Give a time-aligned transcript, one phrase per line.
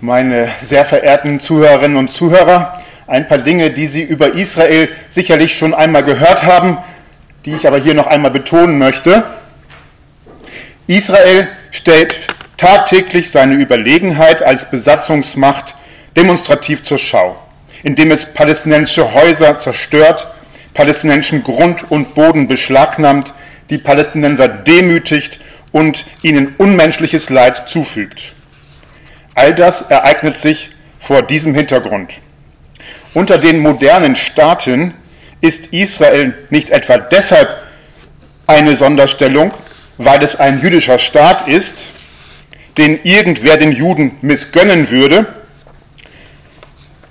[0.00, 5.74] meine sehr verehrten Zuhörerinnen und Zuhörer, ein paar Dinge, die Sie über Israel sicherlich schon
[5.74, 6.78] einmal gehört haben,
[7.44, 9.24] die ich aber hier noch einmal betonen möchte.
[10.86, 15.76] Israel stellt tagtäglich seine Überlegenheit als Besatzungsmacht
[16.16, 17.36] demonstrativ zur Schau,
[17.82, 20.28] indem es palästinensische Häuser zerstört,
[20.72, 23.34] palästinensischen Grund und Boden beschlagnahmt,
[23.70, 25.40] die Palästinenser demütigt
[25.72, 28.34] und ihnen unmenschliches Leid zufügt.
[29.34, 32.14] All das ereignet sich vor diesem Hintergrund.
[33.14, 34.94] Unter den modernen Staaten
[35.40, 37.48] ist Israel nicht etwa deshalb
[38.46, 39.52] eine Sonderstellung,
[39.98, 41.88] weil es ein jüdischer Staat ist,
[42.76, 45.26] den irgendwer den Juden missgönnen würde,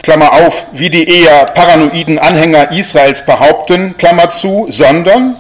[0.02, 5.36] Klammer auf, wie die eher paranoiden Anhänger Israels behaupten, Klammer zu, sondern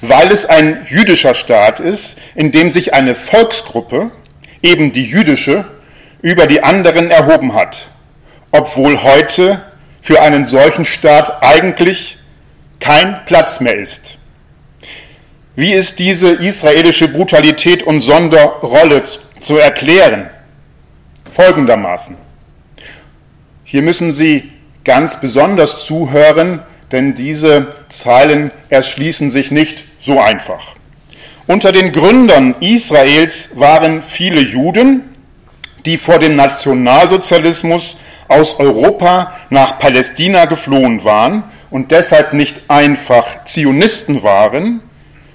[0.00, 4.10] weil es ein jüdischer Staat ist, in dem sich eine Volksgruppe,
[4.60, 5.64] eben die jüdische,
[6.22, 7.88] über die anderen erhoben hat,
[8.52, 9.62] obwohl heute
[10.00, 12.18] für einen solchen Staat eigentlich
[12.80, 14.16] kein Platz mehr ist.
[15.54, 19.02] Wie ist diese israelische Brutalität und Sonderrolle
[19.38, 20.30] zu erklären?
[21.30, 22.16] Folgendermaßen.
[23.64, 24.52] Hier müssen Sie
[24.84, 30.74] ganz besonders zuhören, denn diese Zeilen erschließen sich nicht so einfach.
[31.46, 35.11] Unter den Gründern Israels waren viele Juden,
[35.84, 37.96] die vor dem Nationalsozialismus
[38.28, 44.80] aus Europa nach Palästina geflohen waren und deshalb nicht einfach Zionisten waren,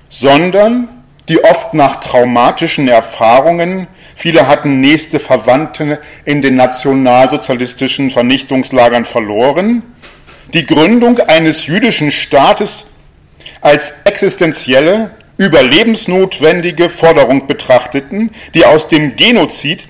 [0.09, 0.89] sondern
[1.30, 9.84] die oft nach traumatischen Erfahrungen, viele hatten nächste Verwandte in den nationalsozialistischen Vernichtungslagern verloren,
[10.54, 12.86] die Gründung eines jüdischen Staates
[13.59, 19.84] als existenzielle, überlebensnotwendige Forderung betrachteten, die aus dem Genozid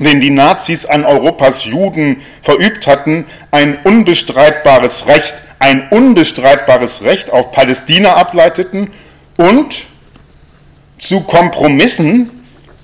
[0.00, 7.52] den die Nazis an Europas Juden verübt hatten, ein unbestreitbares Recht, ein unbestreitbares Recht auf
[7.52, 8.90] Palästina ableiteten
[9.36, 9.74] und
[10.98, 12.30] zu Kompromissen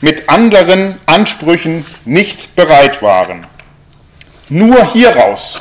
[0.01, 3.47] mit anderen Ansprüchen nicht bereit waren.
[4.49, 5.59] Nur hieraus,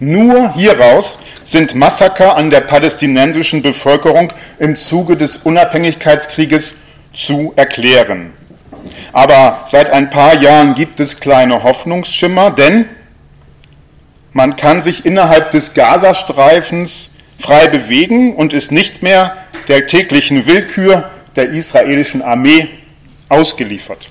[0.00, 6.74] nur hieraus sind Massaker an der palästinensischen Bevölkerung im Zuge des Unabhängigkeitskrieges
[7.12, 8.32] zu erklären.
[9.12, 12.88] Aber seit ein paar Jahren gibt es kleine Hoffnungsschimmer, denn
[14.32, 19.36] man kann sich innerhalb des Gazastreifens frei bewegen und ist nicht mehr
[19.68, 22.68] der täglichen Willkür der israelischen Armee
[23.28, 24.10] ausgeliefert.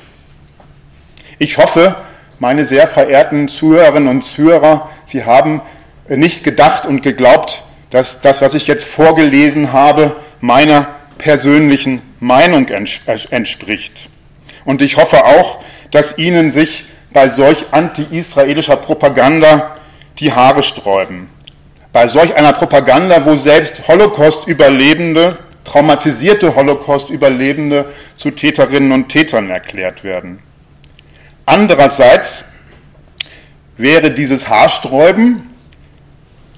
[1.37, 1.95] Ich hoffe,
[2.39, 5.61] meine sehr verehrten Zuhörerinnen und Zuhörer, Sie haben
[6.07, 10.87] nicht gedacht und geglaubt, dass das, was ich jetzt vorgelesen habe, meiner
[11.17, 14.09] persönlichen Meinung entspricht.
[14.69, 15.57] Und ich hoffe auch,
[15.89, 19.77] dass Ihnen sich bei solch anti-israelischer Propaganda
[20.19, 21.27] die Haare sträuben.
[21.91, 27.85] Bei solch einer Propaganda, wo selbst Holocaust-Überlebende, traumatisierte Holocaust-Überlebende
[28.15, 30.37] zu Täterinnen und Tätern erklärt werden.
[31.47, 32.45] Andererseits
[33.75, 35.49] wäre dieses Haarsträuben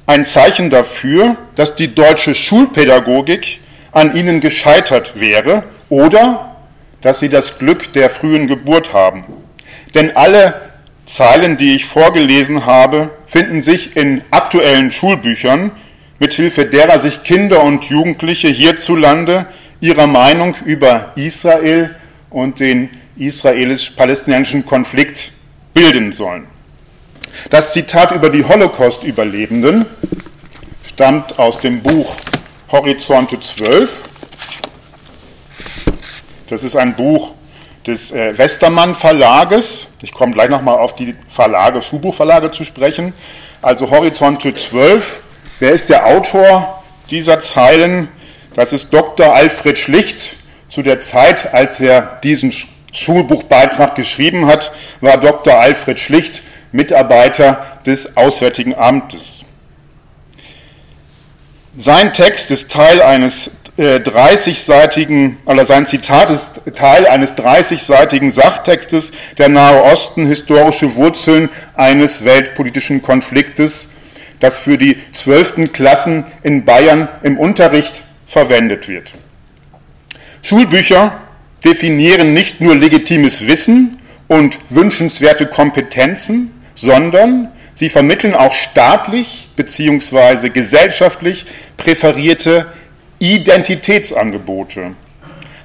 [0.06, 3.62] ein Zeichen dafür, dass die deutsche Schulpädagogik
[3.94, 6.51] an ihnen gescheitert wäre oder
[7.02, 9.26] dass sie das Glück der frühen Geburt haben.
[9.96, 10.72] Denn alle
[11.06, 15.72] Zeilen, die ich vorgelesen habe, finden sich in aktuellen Schulbüchern,
[16.20, 19.48] mithilfe derer sich Kinder und Jugendliche hierzulande
[19.82, 21.96] ihrer Meinung über Israel
[22.30, 25.32] und den israelisch-palästinensischen Konflikt
[25.74, 26.48] bilden sollen.
[27.50, 29.86] Das Zitat über die Holocaust-Überlebenden
[30.88, 32.16] stammt aus dem Buch
[32.72, 34.02] Horizonte 12
[36.52, 37.32] das ist ein Buch
[37.88, 39.88] des äh, Westermann Verlages.
[40.02, 43.14] Ich komme gleich nochmal auf die Verlage, Schulbuchverlage zu sprechen.
[43.62, 45.22] Also Horizonte 12.
[45.60, 48.10] Wer ist der Autor dieser Zeilen?
[48.54, 49.34] Das ist Dr.
[49.34, 50.36] Alfred Schlicht.
[50.68, 52.54] Zu der Zeit, als er diesen
[52.92, 55.58] Schulbuchbeitrag geschrieben hat, war Dr.
[55.58, 59.46] Alfred Schlicht Mitarbeiter des Auswärtigen Amtes.
[61.78, 63.50] Sein Text ist Teil eines
[63.82, 71.50] 30-seitigen, äh, oder sein Zitat ist Teil eines 30-seitigen Sachtextes, der Nahe Osten historische Wurzeln
[71.76, 73.88] eines weltpolitischen Konfliktes,
[74.40, 79.14] das für die zwölften Klassen in Bayern im Unterricht verwendet wird.
[80.44, 81.20] Schulbücher
[81.64, 90.50] definieren nicht nur legitimes Wissen und wünschenswerte Kompetenzen, sondern sie vermitteln auch staatlich bzw.
[90.50, 91.46] gesellschaftlich
[91.78, 92.68] präferierte
[93.22, 94.96] Identitätsangebote.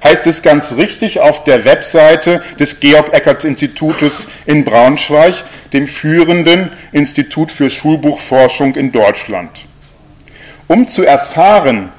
[0.03, 5.33] heißt es ganz richtig auf der Webseite des Georg-Eckert-Institutes in Braunschweig,
[5.73, 9.65] dem führenden Institut für Schulbuchforschung in Deutschland.
[10.67, 11.89] Um zu erfahren,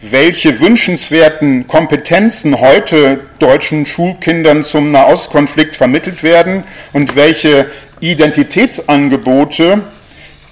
[0.00, 6.64] welche wünschenswerten Kompetenzen heute deutschen Schulkindern zum Nahostkonflikt vermittelt werden
[6.94, 7.70] und welche
[8.00, 9.82] Identitätsangebote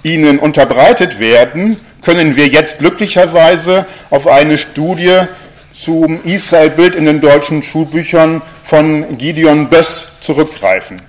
[0.03, 5.19] ihnen unterbreitet werden, können wir jetzt glücklicherweise auf eine Studie
[5.71, 11.01] zum Israel-Bild in den deutschen Schulbüchern von Gideon Böss zurückgreifen.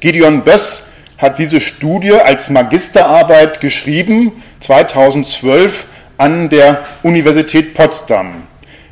[0.00, 0.84] Gideon Böss
[1.18, 8.44] hat diese Studie als Magisterarbeit geschrieben, 2012 an der Universität Potsdam.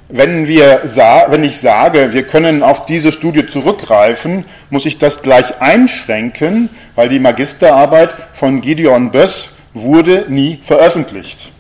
[0.09, 0.83] Wenn, wir,
[1.29, 7.09] wenn ich sage, wir können auf diese Studie zurückgreifen, muss ich das gleich einschränken, weil
[7.09, 11.53] die Magisterarbeit von Gideon Böss wurde nie veröffentlicht.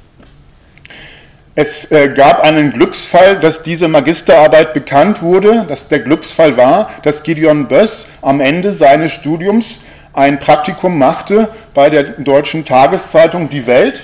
[1.55, 5.67] Es äh, gab einen Glücksfall, dass diese Magisterarbeit bekannt wurde.
[5.69, 9.79] Dass der Glücksfall war, dass Gideon Böss am Ende seines Studiums
[10.15, 14.01] ein Praktikum machte bei der deutschen Tageszeitung Die Welt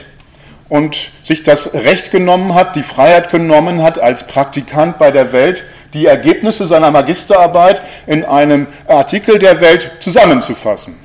[0.68, 5.64] und sich das Recht genommen hat, die Freiheit genommen hat, als Praktikant bei der Welt
[5.94, 10.96] die Ergebnisse seiner Magisterarbeit in einem Artikel der Welt zusammenzufassen.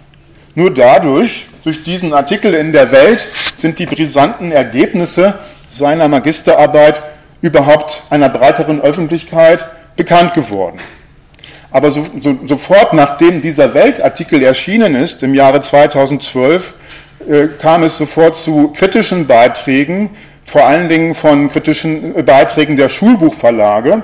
[0.55, 3.25] Nur dadurch, durch diesen Artikel in der Welt,
[3.55, 5.39] sind die brisanten Ergebnisse
[5.69, 7.01] seiner Magisterarbeit
[7.41, 9.65] überhaupt einer breiteren Öffentlichkeit
[9.95, 10.77] bekannt geworden.
[11.71, 16.73] Aber so, so, sofort nachdem dieser Weltartikel erschienen ist, im Jahre 2012,
[17.27, 20.11] äh, kam es sofort zu kritischen Beiträgen,
[20.45, 24.03] vor allen Dingen von kritischen äh, Beiträgen der Schulbuchverlage,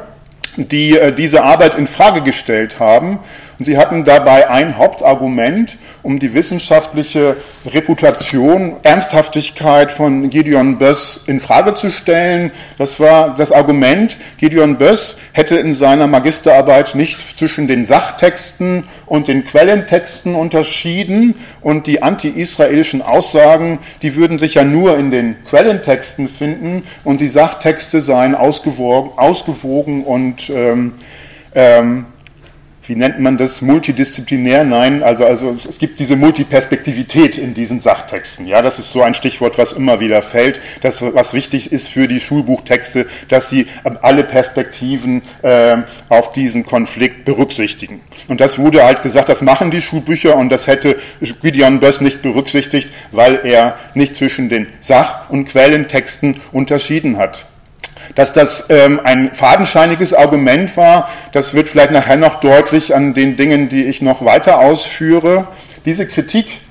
[0.57, 3.19] die äh, diese Arbeit in Frage gestellt haben
[3.59, 7.35] und sie hatten dabei ein Hauptargument, um die wissenschaftliche
[7.65, 12.51] Reputation, Ernsthaftigkeit von Gideon Böss in Frage zu stellen.
[12.77, 19.27] Das war das Argument, Gideon Böss hätte in seiner Magisterarbeit nicht zwischen den Sachtexten und
[19.27, 26.29] den Quellentexten unterschieden und die anti-israelischen Aussagen, die würden sich ja nur in den Quellentexten
[26.29, 30.93] finden und die Sachtexte seien ausgewogen, ausgewogen und ähm,
[31.53, 32.05] ähm,
[32.89, 34.63] wie nennt man das, multidisziplinär?
[34.63, 38.47] Nein, also, also es gibt diese Multiperspektivität in diesen Sachtexten.
[38.47, 42.07] Ja, das ist so ein Stichwort, was immer wieder fällt, das, was wichtig ist für
[42.07, 43.67] die Schulbuchtexte, dass sie
[44.01, 45.77] alle Perspektiven äh,
[46.09, 48.01] auf diesen Konflikt berücksichtigen.
[48.27, 50.97] Und das wurde halt gesagt, das machen die Schulbücher und das hätte
[51.43, 57.45] Gideon Böss nicht berücksichtigt, weil er nicht zwischen den Sach- und Quellentexten unterschieden hat.
[58.15, 63.37] Dass das ähm, ein fadenscheiniges Argument war, das wird vielleicht nachher noch deutlich an den
[63.37, 65.47] Dingen, die ich noch weiter ausführe.
[65.85, 66.61] Diese Kritik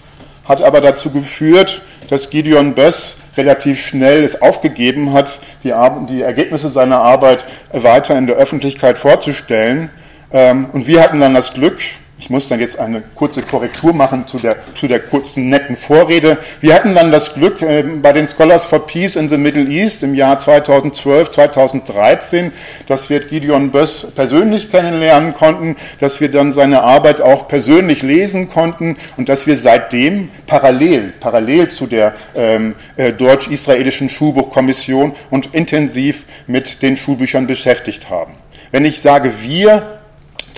[0.44, 5.72] hat aber dazu geführt, dass Gideon Böss relativ schnell es aufgegeben hat, die,
[6.08, 9.90] die Ergebnisse seiner Arbeit weiter in der Öffentlichkeit vorzustellen.
[10.32, 11.78] Ähm, und wir hatten dann das Glück,
[12.20, 16.38] ich muss dann jetzt eine kurze Korrektur machen zu der, zu der kurzen, netten Vorrede.
[16.60, 20.02] Wir hatten dann das Glück äh, bei den Scholars for Peace in the Middle East
[20.02, 22.52] im Jahr 2012, 2013,
[22.86, 28.48] dass wir Gideon Böss persönlich kennenlernen konnten, dass wir dann seine Arbeit auch persönlich lesen
[28.48, 36.24] konnten und dass wir seitdem parallel, parallel zu der ähm, äh, deutsch-israelischen Schulbuchkommission und intensiv
[36.48, 38.34] mit den Schulbüchern beschäftigt haben.
[38.72, 39.97] Wenn ich sage wir,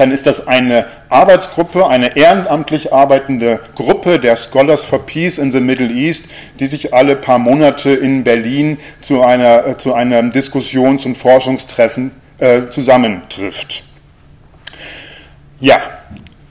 [0.01, 5.61] dann ist das eine Arbeitsgruppe, eine ehrenamtlich arbeitende Gruppe der Scholars for Peace in the
[5.61, 6.25] Middle East,
[6.59, 12.13] die sich alle paar Monate in Berlin zu einer, äh, zu einer Diskussions- und Forschungstreffen
[12.39, 13.83] äh, zusammentrifft.
[15.61, 15.81] Ja,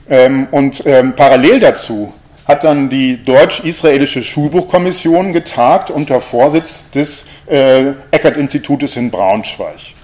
[0.08, 2.14] ähm, und ähm, parallel dazu
[2.46, 9.94] hat dann die deutsch-israelische Schulbuchkommission getagt unter Vorsitz des äh, Eckert-Institutes in Braunschweig.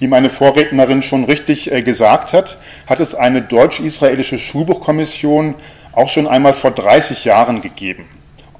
[0.00, 5.56] Wie meine Vorrednerin schon richtig äh, gesagt hat, hat es eine deutsch-israelische Schulbuchkommission
[5.92, 8.04] auch schon einmal vor 30 Jahren gegeben.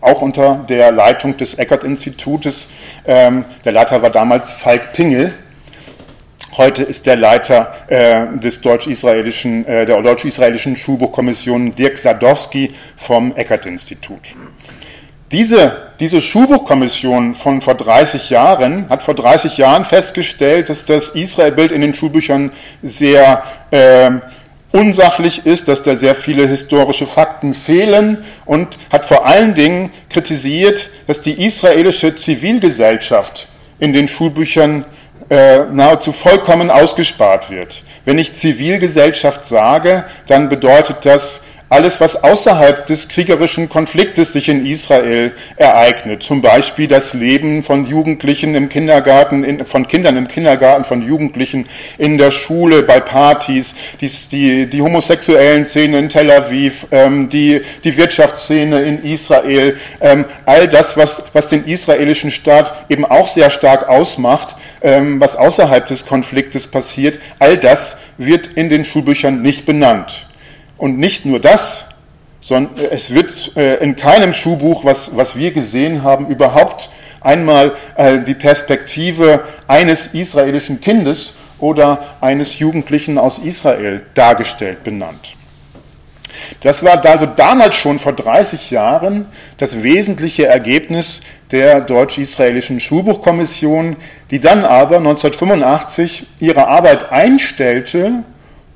[0.00, 2.68] Auch unter der Leitung des Eckert-Institutes.
[3.06, 5.32] Ähm, der Leiter war damals Falk Pingel.
[6.56, 14.20] Heute ist der Leiter äh, des deutsch-israelischen, äh, der deutsch-israelischen Schulbuchkommission Dirk Sadowski vom Eckert-Institut.
[15.30, 21.70] Diese, diese Schulbuchkommission von vor 30 Jahren hat vor 30 Jahren festgestellt, dass das Israel-Bild
[21.70, 24.10] in den Schulbüchern sehr äh,
[24.72, 30.88] unsachlich ist, dass da sehr viele historische Fakten fehlen und hat vor allen Dingen kritisiert,
[31.06, 34.86] dass die israelische Zivilgesellschaft in den Schulbüchern
[35.28, 37.82] äh, nahezu vollkommen ausgespart wird.
[38.06, 44.64] Wenn ich Zivilgesellschaft sage, dann bedeutet das alles, was außerhalb des kriegerischen Konfliktes sich in
[44.64, 46.22] Israel ereignet.
[46.22, 51.66] Zum Beispiel das Leben von Jugendlichen im Kindergarten, in, von Kindern im Kindergarten, von Jugendlichen
[51.98, 57.60] in der Schule, bei Partys, die, die, die homosexuellen Szene in Tel Aviv, ähm, die,
[57.84, 63.50] die Wirtschaftsszene in Israel, ähm, all das, was, was den israelischen Staat eben auch sehr
[63.50, 69.66] stark ausmacht, ähm, was außerhalb des Konfliktes passiert, all das wird in den Schulbüchern nicht
[69.66, 70.27] benannt.
[70.78, 71.84] Und nicht nur das,
[72.40, 78.20] sondern es wird äh, in keinem Schulbuch, was, was wir gesehen haben, überhaupt einmal äh,
[78.20, 85.34] die Perspektive eines israelischen Kindes oder eines Jugendlichen aus Israel dargestellt, benannt.
[86.60, 91.20] Das war also damals schon vor 30 Jahren das wesentliche Ergebnis
[91.50, 93.96] der deutsch-israelischen Schulbuchkommission,
[94.30, 98.22] die dann aber 1985 ihre Arbeit einstellte,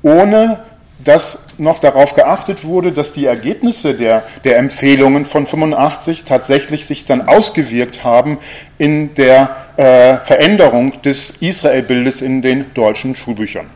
[0.01, 0.59] ohne
[1.03, 7.03] dass noch darauf geachtet wurde, dass die Ergebnisse der, der Empfehlungen von 85 tatsächlich sich
[7.03, 8.39] dann ausgewirkt haben
[8.77, 13.69] in der äh, Veränderung des Israelbildes in den deutschen Schulbüchern.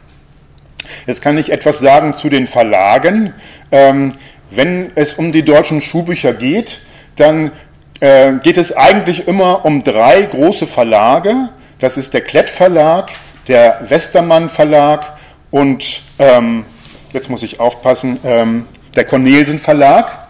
[1.06, 3.34] Jetzt kann ich etwas sagen zu den Verlagen.
[3.72, 4.14] Ähm,
[4.50, 6.82] wenn es um die deutschen Schulbücher geht,
[7.16, 7.52] dann
[8.00, 11.50] äh, geht es eigentlich immer um drei große Verlage.
[11.80, 13.12] Das ist der Klett Verlag,
[13.48, 15.18] der Westermann Verlag
[15.52, 16.66] und ähm,
[17.14, 20.28] jetzt muss ich aufpassen, ähm, der Cornelsen Verlag.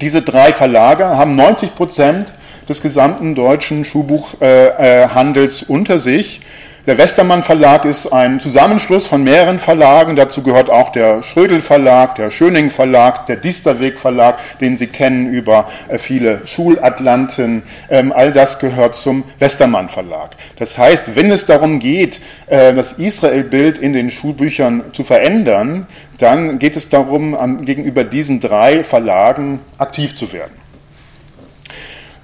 [0.00, 2.32] Diese drei Verlage haben 90 Prozent
[2.68, 6.40] des gesamten deutschen Schuhbuchhandels äh, äh, unter sich.
[6.84, 10.16] Der Westermann Verlag ist ein Zusammenschluss von mehreren Verlagen.
[10.16, 15.32] Dazu gehört auch der Schrödel Verlag, der Schöning Verlag, der Diesterweg Verlag, den Sie kennen
[15.32, 17.62] über äh, viele Schulatlanten.
[17.88, 20.30] Ähm, all das gehört zum Westermann Verlag.
[20.56, 25.86] Das heißt, wenn es darum geht, äh, das Israel-Bild in den Schulbüchern zu verändern,
[26.18, 30.52] dann geht es darum, gegenüber diesen drei Verlagen aktiv zu werden.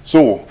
[0.03, 0.41] So,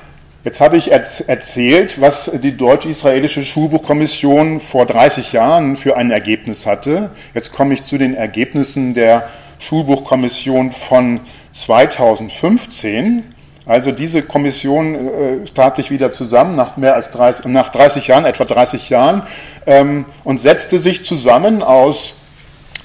[0.49, 7.11] Jetzt habe ich erzählt, was die deutsch-israelische Schulbuchkommission vor 30 Jahren für ein Ergebnis hatte.
[7.35, 9.29] Jetzt komme ich zu den Ergebnissen der
[9.59, 11.21] Schulbuchkommission von
[11.53, 13.25] 2015.
[13.67, 18.25] Also diese Kommission äh, tat sich wieder zusammen nach mehr als 30, nach 30 Jahren,
[18.25, 19.25] etwa 30 Jahren,
[19.67, 22.15] ähm, und setzte sich zusammen aus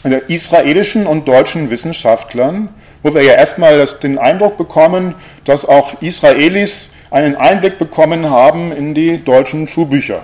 [0.04, 2.68] äh, israelischen und deutschen Wissenschaftlern,
[3.04, 5.16] wo wir ja erstmal das, den Eindruck bekommen,
[5.46, 10.24] dass auch Israelis einen Einblick bekommen haben in die deutschen Schulbücher.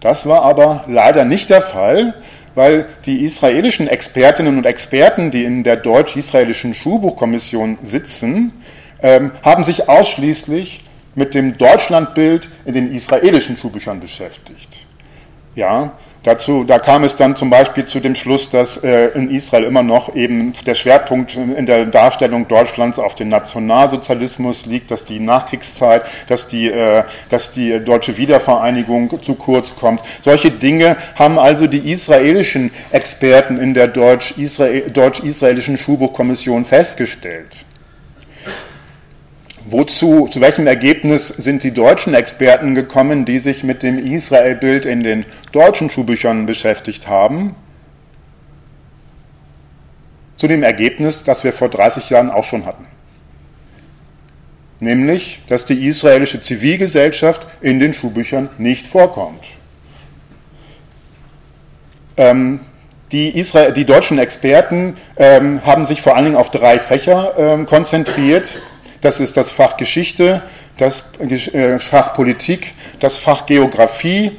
[0.00, 2.14] Das war aber leider nicht der Fall,
[2.54, 8.54] weil die israelischen Expertinnen und Experten, die in der deutsch-israelischen Schulbuchkommission sitzen,
[9.02, 10.80] ähm, haben sich ausschließlich
[11.14, 14.86] mit dem Deutschlandbild in den israelischen Schulbüchern beschäftigt.
[15.54, 15.92] Ja,
[16.26, 19.84] Dazu, da kam es dann zum Beispiel zu dem Schluss, dass äh, in Israel immer
[19.84, 26.02] noch eben der Schwerpunkt in der Darstellung Deutschlands auf den Nationalsozialismus liegt, dass die Nachkriegszeit,
[26.26, 30.00] dass die, äh, dass die deutsche Wiedervereinigung zu kurz kommt.
[30.20, 37.65] Solche Dinge haben also die israelischen Experten in der deutsch-israelischen Schulbuchkommission festgestellt.
[39.68, 45.02] Wozu, zu welchem Ergebnis sind die deutschen Experten gekommen, die sich mit dem Israel-Bild in
[45.02, 47.56] den deutschen Schulbüchern beschäftigt haben?
[50.36, 52.86] Zu dem Ergebnis, das wir vor 30 Jahren auch schon hatten.
[54.78, 59.42] Nämlich, dass die israelische Zivilgesellschaft in den Schulbüchern nicht vorkommt.
[62.16, 62.60] Ähm,
[63.10, 67.66] die, Israel, die, deutschen Experten ähm, haben sich vor allen Dingen auf drei Fächer ähm,
[67.66, 68.48] konzentriert
[69.06, 70.42] das ist das Fach Geschichte,
[70.78, 74.32] das äh, Fach Politik, das Fach Geografie.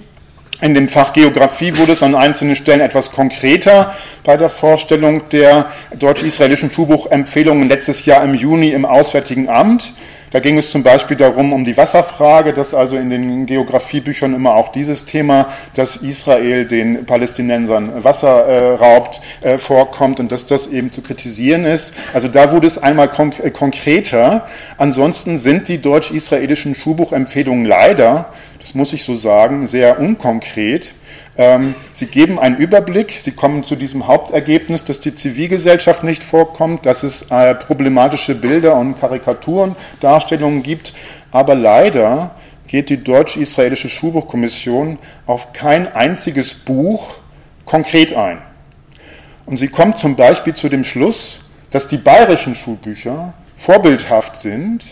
[0.59, 3.95] In dem Fach Geografie wurde es an einzelnen Stellen etwas konkreter
[4.25, 9.93] bei der Vorstellung der deutsch-israelischen Schulbuchempfehlungen letztes Jahr im Juni im Auswärtigen Amt.
[10.31, 14.55] Da ging es zum Beispiel darum, um die Wasserfrage, dass also in den Geografiebüchern immer
[14.55, 20.67] auch dieses Thema, dass Israel den Palästinensern Wasser äh, raubt, äh, vorkommt und dass das
[20.67, 21.93] eben zu kritisieren ist.
[22.13, 24.47] Also da wurde es einmal konk äh, konkreter.
[24.77, 30.93] Ansonsten sind die deutsch-israelischen Schulbuchempfehlungen leider, das muss ich so sagen, sehr unkonkret.
[31.37, 36.85] Ähm, sie geben einen Überblick, Sie kommen zu diesem Hauptergebnis, dass die Zivilgesellschaft nicht vorkommt,
[36.85, 40.93] dass es äh, problematische Bilder und Karikaturen, Darstellungen gibt,
[41.31, 42.31] aber leider
[42.65, 47.15] geht die deutsch-israelische Schulbuchkommission auf kein einziges Buch
[47.65, 48.39] konkret ein.
[49.45, 51.39] Und sie kommt zum Beispiel zu dem Schluss,
[51.69, 54.83] dass die bayerischen Schulbücher vorbildhaft sind,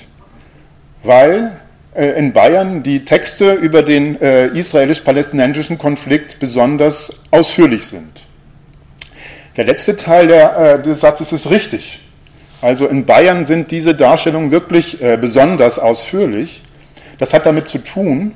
[1.03, 1.59] weil
[1.95, 8.25] in Bayern die Texte über den äh, israelisch-palästinensischen Konflikt besonders ausführlich sind.
[9.55, 12.01] Der letzte Teil der, äh, des Satzes ist richtig.
[12.61, 16.61] Also in Bayern sind diese Darstellungen wirklich äh, besonders ausführlich.
[17.19, 18.33] Das hat damit zu tun,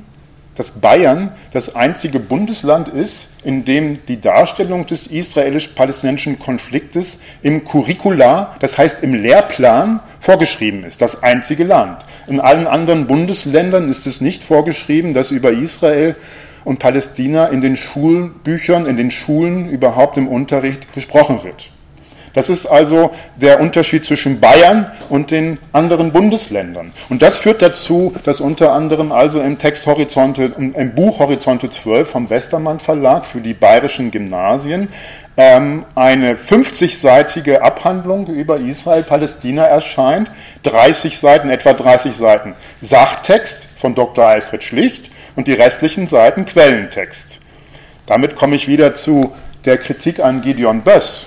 [0.59, 8.57] dass Bayern das einzige Bundesland ist, in dem die Darstellung des israelisch-palästinensischen Konfliktes im Curricula,
[8.59, 11.01] das heißt im Lehrplan, vorgeschrieben ist.
[11.01, 12.03] Das einzige Land.
[12.27, 16.17] In allen anderen Bundesländern ist es nicht vorgeschrieben, dass über Israel
[16.65, 21.69] und Palästina in den Schulbüchern, in den Schulen überhaupt im Unterricht gesprochen wird.
[22.39, 26.93] Das ist also der Unterschied zwischen Bayern und den anderen Bundesländern.
[27.09, 32.09] Und das führt dazu, dass unter anderem also im Text Horizonte, im Buch Horizonte 12
[32.09, 34.87] vom Westermann Verlag für die bayerischen Gymnasien
[35.35, 40.31] ähm, eine 50-seitige Abhandlung über Israel-Palästina erscheint,
[40.63, 44.25] 30 Seiten, etwa 30 Seiten Sachtext von Dr.
[44.25, 47.39] Alfred Schlicht und die restlichen Seiten Quellentext.
[48.05, 51.25] Damit komme ich wieder zu der Kritik an Gideon Böss.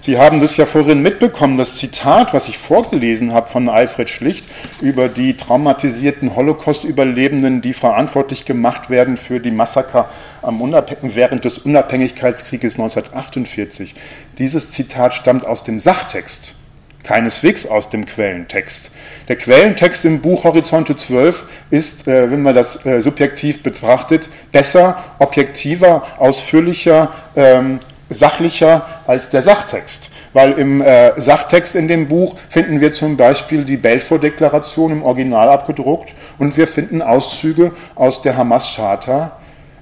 [0.00, 4.46] Sie haben das ja vorhin mitbekommen, das Zitat, was ich vorgelesen habe von Alfred Schlicht
[4.80, 10.08] über die traumatisierten Holocaust-Überlebenden, die verantwortlich gemacht werden für die Massaker
[10.42, 13.96] während des Unabhängigkeitskrieges 1948.
[14.38, 16.54] Dieses Zitat stammt aus dem Sachtext,
[17.02, 18.92] keineswegs aus dem Quellentext.
[19.26, 25.04] Der Quellentext im Buch Horizonte 12 ist, äh, wenn man das äh, subjektiv betrachtet, besser,
[25.18, 30.10] objektiver, ausführlicher, ähm, sachlicher als der Sachtext.
[30.32, 35.48] Weil im äh, Sachtext in dem Buch finden wir zum Beispiel die Belfort-Deklaration im Original
[35.48, 39.38] abgedruckt und wir finden Auszüge aus der Hamas-Charta,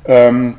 [0.07, 0.55] ähm,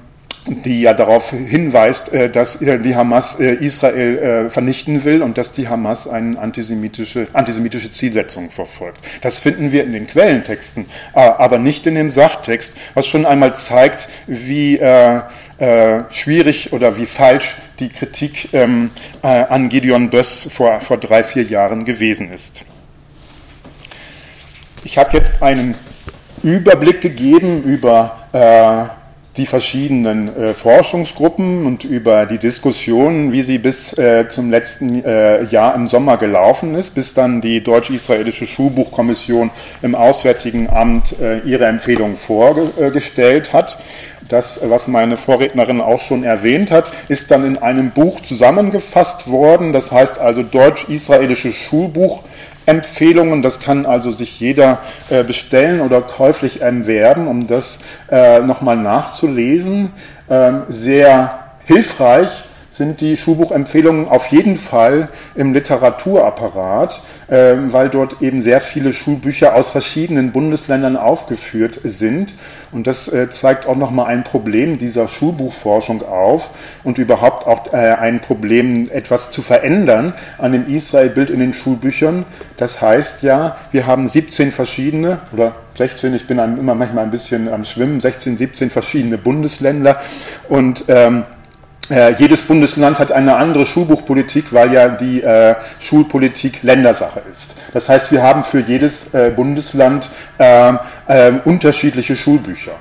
[0.47, 5.51] die ja darauf hinweist, äh, dass äh, die Hamas äh, Israel vernichten will und dass
[5.51, 8.99] die Hamas eine antisemitische, antisemitische Zielsetzung verfolgt.
[9.21, 14.07] Das finden wir in den Quellentexten, aber nicht in dem Sachtext, was schon einmal zeigt,
[14.27, 14.79] wie
[16.11, 18.91] schwierig oder wie falsch die Kritik ähm,
[19.23, 22.63] an Gideon Böss vor, vor drei, vier Jahren gewesen ist.
[24.83, 25.73] Ich habe jetzt einen
[26.43, 28.97] Überblick gegeben über
[29.37, 35.43] die verschiedenen äh, Forschungsgruppen und über die Diskussionen, wie sie bis äh, zum letzten äh,
[35.43, 39.51] Jahr im Sommer gelaufen ist, bis dann die deutsch-israelische Schulbuchkommission
[39.83, 43.77] im Auswärtigen Amt äh, ihre Empfehlung vorgestellt hat.
[44.29, 49.73] Das, was meine Vorrednerin auch schon erwähnt hat, ist dann in einem Buch zusammengefasst worden.
[49.73, 52.23] Das heißt also deutsch-israelische Schulbuch
[52.65, 53.41] Empfehlungen.
[53.41, 57.79] Das kann also sich jeder äh, bestellen oder käuflich erwerben, um das
[58.11, 59.93] äh, nochmal nachzulesen.
[60.29, 62.43] Ähm, sehr hilfreich
[62.77, 69.55] sind die Schulbuchempfehlungen auf jeden Fall im Literaturapparat, ähm, weil dort eben sehr viele Schulbücher
[69.55, 72.33] aus verschiedenen Bundesländern aufgeführt sind.
[72.71, 76.49] Und das äh, zeigt auch nochmal ein Problem dieser Schulbuchforschung auf
[76.83, 82.25] und überhaupt auch äh, ein Problem, etwas zu verändern an dem Israel-Bild in den Schulbüchern.
[82.57, 87.47] Das heißt ja, wir haben 17 verschiedene oder 16, ich bin immer manchmal ein bisschen
[87.47, 90.01] am Schwimmen, 16, 17 verschiedene Bundesländer
[90.49, 91.23] und ähm,
[91.89, 97.55] äh, jedes Bundesland hat eine andere Schulbuchpolitik, weil ja die äh, Schulpolitik Ländersache ist.
[97.73, 102.73] Das heißt, wir haben für jedes äh, Bundesland ähm, ähm, unterschiedliche Schulbücher.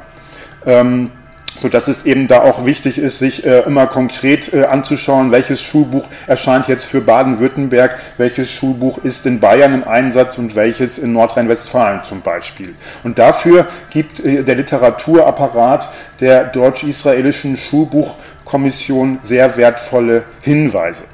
[0.65, 1.13] Ähm,
[1.59, 5.63] so dass es eben da auch wichtig ist, sich äh, immer konkret äh, anzuschauen, welches
[5.63, 11.13] Schulbuch erscheint jetzt für Baden-Württemberg, welches Schulbuch ist in Bayern im Einsatz und welches in
[11.13, 12.75] Nordrhein-Westfalen zum Beispiel.
[13.03, 15.89] Und dafür gibt äh, der Literaturapparat
[16.21, 21.05] der deutsch-israelischen Schulbuchkommission sehr wertvolle Hinweise.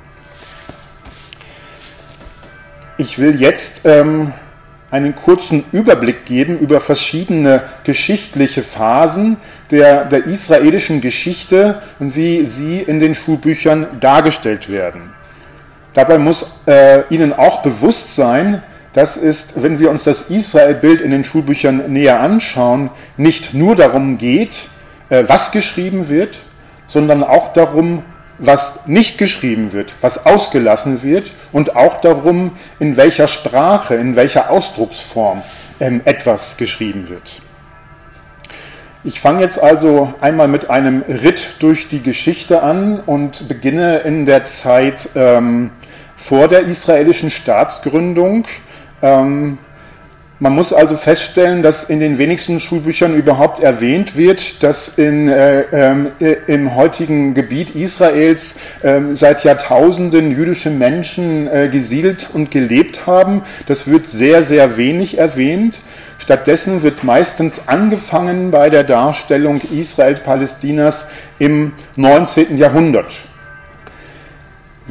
[2.99, 4.33] Ich will jetzt ähm,
[4.93, 9.39] einen kurzen Überblick geben über verschiedene geschichtliche Phasen
[9.71, 15.15] der, der israelischen Geschichte und wie sie in den Schulbüchern dargestellt werden.
[15.95, 21.11] Dabei muss äh, Ihnen auch bewusst sein, dass es, wenn wir uns das Israel-Bild in
[21.11, 24.69] den Schulbüchern näher anschauen, nicht nur darum geht,
[25.09, 26.41] äh, was geschrieben wird,
[26.87, 28.05] sondern auch darum,
[28.43, 34.51] was nicht geschrieben wird, was ausgelassen wird und auch darum, in welcher Sprache, in welcher
[34.51, 35.43] Ausdrucksform
[35.81, 37.41] ähm, etwas geschrieben wird.
[39.05, 44.27] Ich fange jetzt also einmal mit einem Ritt durch die Geschichte an und beginne in
[44.27, 45.71] der Zeit ähm,
[46.17, 48.47] vor der israelischen Staatsgründung.
[49.03, 49.59] Ähm,
[50.43, 55.61] man muss also feststellen, dass in den wenigsten Schulbüchern überhaupt erwähnt wird, dass in, äh,
[55.61, 63.43] äh, im heutigen Gebiet Israels äh, seit Jahrtausenden jüdische Menschen äh, gesiedelt und gelebt haben.
[63.67, 65.81] Das wird sehr, sehr wenig erwähnt.
[66.19, 71.07] Stattdessen wird meistens angefangen bei der Darstellung Israel-Palästinas
[71.39, 72.59] im 19.
[72.59, 73.13] Jahrhundert.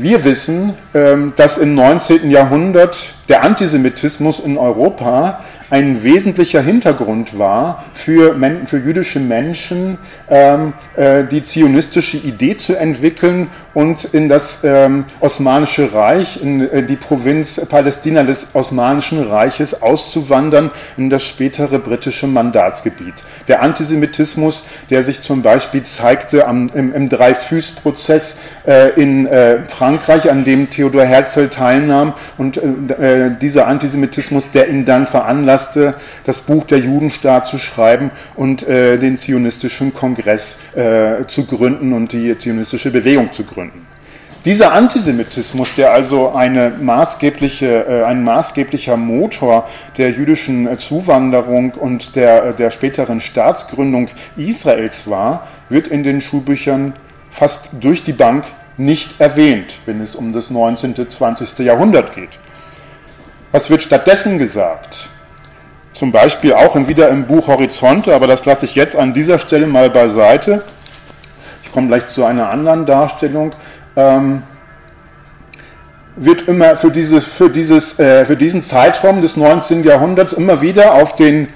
[0.01, 2.31] Wir wissen, ähm, dass im 19.
[2.31, 9.97] Jahrhundert der Antisemitismus in Europa ein wesentlicher Hintergrund war für, für jüdische Menschen,
[10.29, 16.83] ähm, äh, die zionistische Idee zu entwickeln und in das ähm, Osmanische Reich, in äh,
[16.83, 23.15] die Provinz Palästina des Osmanischen Reiches auszuwandern, in das spätere britische Mandatsgebiet.
[23.47, 28.35] Der Antisemitismus, der sich zum Beispiel zeigte am, im, im Dreyfus-Prozess
[28.67, 34.67] äh, in äh, Frankreich, an dem Theodor Herzl teilnahm, und äh, äh, dieser Antisemitismus, der
[34.67, 40.57] ihn dann veranlasste, veranlasste, das Buch der Judenstaat zu schreiben und äh, den zionistischen Kongress
[40.75, 43.87] äh, zu gründen und die zionistische Bewegung zu gründen.
[44.43, 52.15] Dieser Antisemitismus, der also eine maßgebliche, äh, ein maßgeblicher Motor der jüdischen äh, Zuwanderung und
[52.15, 56.93] der, äh, der späteren Staatsgründung Israels war, wird in den Schulbüchern
[57.29, 58.45] fast durch die Bank
[58.77, 60.95] nicht erwähnt, wenn es um das 19.
[60.95, 61.59] und 20.
[61.59, 62.39] Jahrhundert geht.
[63.51, 65.10] Was wird stattdessen gesagt?
[65.93, 69.67] Zum Beispiel auch wieder im Buch Horizonte, aber das lasse ich jetzt an dieser Stelle
[69.67, 70.63] mal beiseite.
[71.63, 73.53] Ich komme gleich zu einer anderen Darstellung.
[73.95, 74.43] Ähm,
[76.15, 79.83] wird immer für, dieses, für, dieses, äh, für diesen Zeitraum des 19.
[79.83, 81.49] Jahrhunderts immer wieder auf den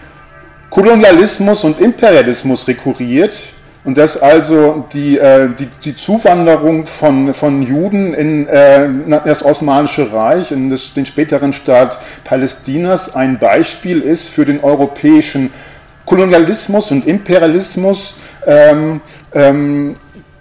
[0.70, 3.55] Kolonialismus und Imperialismus rekurriert,
[3.86, 8.90] und dass also die, äh, die, die Zuwanderung von, von Juden in äh,
[9.24, 15.54] das Osmanische Reich, in das, den späteren Staat Palästinas, ein Beispiel ist für den europäischen
[16.06, 18.16] Kolonialismus und Imperialismus,
[18.48, 19.02] ähm,
[19.34, 19.96] ähm,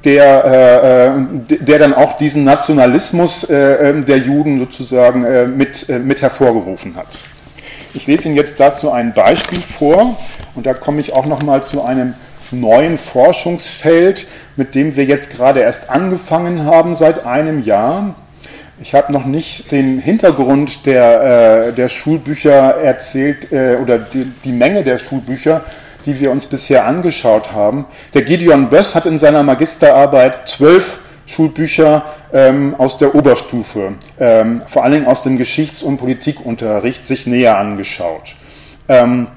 [0.05, 1.17] der,
[1.49, 7.07] äh, der dann auch diesen Nationalismus äh, ähm, der Juden sozusagen mit, mit hervorgerufen hat.
[7.95, 10.17] Ich lese Ihnen jetzt dazu ein Beispiel vor
[10.55, 12.15] und da komme ich auch nochmal zu einem
[12.61, 18.15] neuen Forschungsfeld, mit dem wir jetzt gerade erst angefangen haben seit einem Jahr.
[18.81, 24.53] Ich habe noch nicht den Hintergrund der, äh, der Schulbücher erzählt äh, oder die, die
[24.53, 25.63] Menge der Schulbücher,
[26.07, 27.87] die wir uns bisher angeschaut haben.
[28.15, 34.85] Der Gideon Böss hat in seiner Magisterarbeit zwölf Schulbücher ähm, aus der Oberstufe, ähm, vor
[34.85, 38.35] allem aus dem Geschichts- und Politikunterricht, sich näher angeschaut.
[38.89, 39.29] Ähm,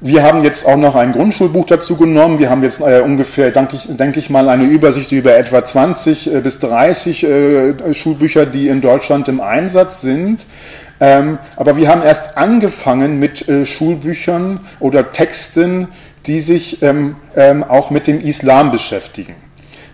[0.00, 2.38] wir haben jetzt auch noch ein Grundschulbuch dazu genommen.
[2.38, 6.32] Wir haben jetzt äh, ungefähr, denke ich, denke ich mal, eine Übersicht über etwa 20
[6.32, 10.46] äh, bis 30 äh, Schulbücher, die in Deutschland im Einsatz sind.
[11.00, 15.88] Ähm, aber wir haben erst angefangen mit äh, Schulbüchern oder Texten,
[16.26, 19.34] die sich ähm, ähm, auch mit dem Islam beschäftigen.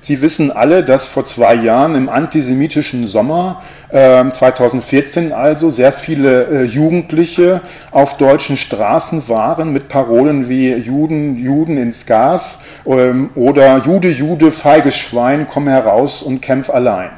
[0.07, 6.45] Sie wissen alle, dass vor zwei Jahren im antisemitischen Sommer äh, 2014 also sehr viele
[6.45, 13.79] äh, Jugendliche auf deutschen Straßen waren mit Parolen wie Juden, Juden ins Gas ähm, oder
[13.79, 17.11] Jude, Jude, feiges Schwein, komm heraus und kämpf allein.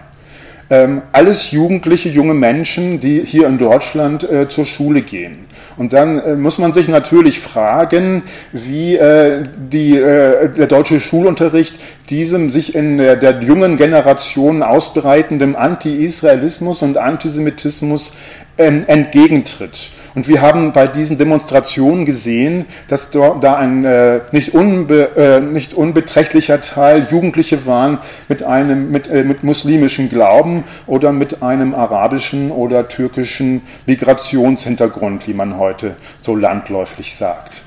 [0.70, 5.44] Ähm, alles Jugendliche, junge Menschen, die hier in Deutschland äh, zur Schule gehen.
[5.78, 11.76] Und dann äh, muss man sich natürlich fragen, wie äh, die, äh, der deutsche Schulunterricht
[12.10, 18.12] diesem sich in der, der jungen Generation ausbreitenden Anti-Israelismus und Antisemitismus
[18.58, 19.90] ähm, entgegentritt.
[20.14, 25.74] Und wir haben bei diesen Demonstrationen gesehen, dass da ein äh, nicht, unbe, äh, nicht
[25.74, 32.50] unbeträchtlicher Teil Jugendliche waren mit einem mit, äh, mit muslimischem Glauben oder mit einem arabischen
[32.50, 37.62] oder türkischen Migrationshintergrund, wie man heute so landläufig sagt.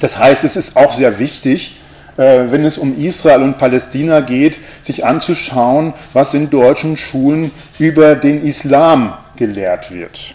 [0.00, 1.80] Das heißt, es ist auch sehr wichtig,
[2.16, 8.14] äh, wenn es um Israel und Palästina geht, sich anzuschauen, was in deutschen Schulen über
[8.14, 10.34] den Islam gelehrt wird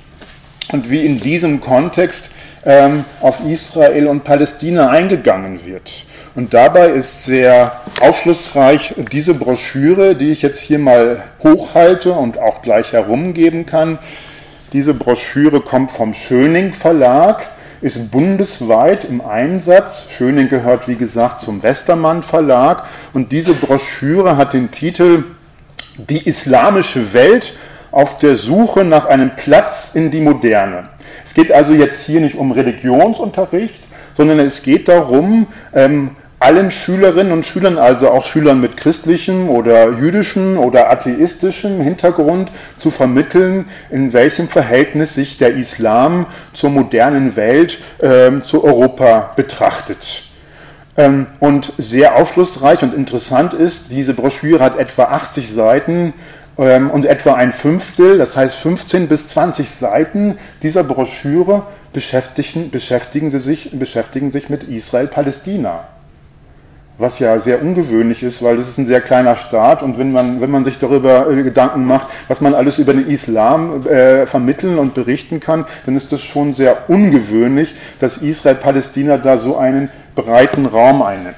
[0.72, 2.30] und wie in diesem Kontext
[2.66, 6.06] ähm, auf Israel und Palästina eingegangen wird.
[6.36, 12.62] Und dabei ist sehr aufschlussreich diese Broschüre, die ich jetzt hier mal hochhalte und auch
[12.62, 13.98] gleich herumgeben kann.
[14.72, 17.50] Diese Broschüre kommt vom Schöning Verlag,
[17.82, 20.06] ist bundesweit im Einsatz.
[20.16, 22.84] Schöning gehört, wie gesagt, zum Westermann Verlag.
[23.14, 25.24] Und diese Broschüre hat den Titel
[25.98, 27.54] Die islamische Welt
[27.92, 30.90] auf der Suche nach einem Platz in die Moderne.
[31.26, 33.84] Es geht also jetzt hier nicht um Religionsunterricht,
[34.16, 39.92] sondern es geht darum, ähm, allen Schülerinnen und Schülern, also auch Schülern mit christlichem oder
[39.92, 47.80] jüdischem oder atheistischem Hintergrund, zu vermitteln, in welchem Verhältnis sich der Islam zur modernen Welt,
[48.02, 50.24] ähm, zu Europa betrachtet.
[50.96, 56.14] Ähm, und sehr aufschlussreich und interessant ist, diese Broschüre hat etwa 80 Seiten
[56.60, 63.40] und etwa ein Fünftel, das heißt 15 bis 20 Seiten dieser Broschüre beschäftigen, beschäftigen, sie
[63.40, 65.86] sich, beschäftigen sich mit Israel-Palästina.
[67.00, 70.42] was ja sehr ungewöhnlich ist, weil das ist ein sehr kleiner Staat und wenn man,
[70.42, 74.78] wenn man sich darüber äh, Gedanken macht, was man alles über den Islam äh, vermitteln
[74.78, 80.66] und berichten kann, dann ist das schon sehr ungewöhnlich, dass Israel-Palästina da so einen breiten
[80.66, 81.38] Raum einnimmt.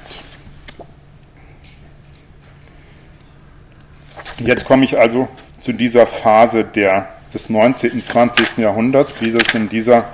[4.44, 5.28] Jetzt komme ich also
[5.60, 7.92] zu dieser Phase der, des 19.
[7.92, 8.58] und 20.
[8.58, 10.04] Jahrhunderts, wie das in dieser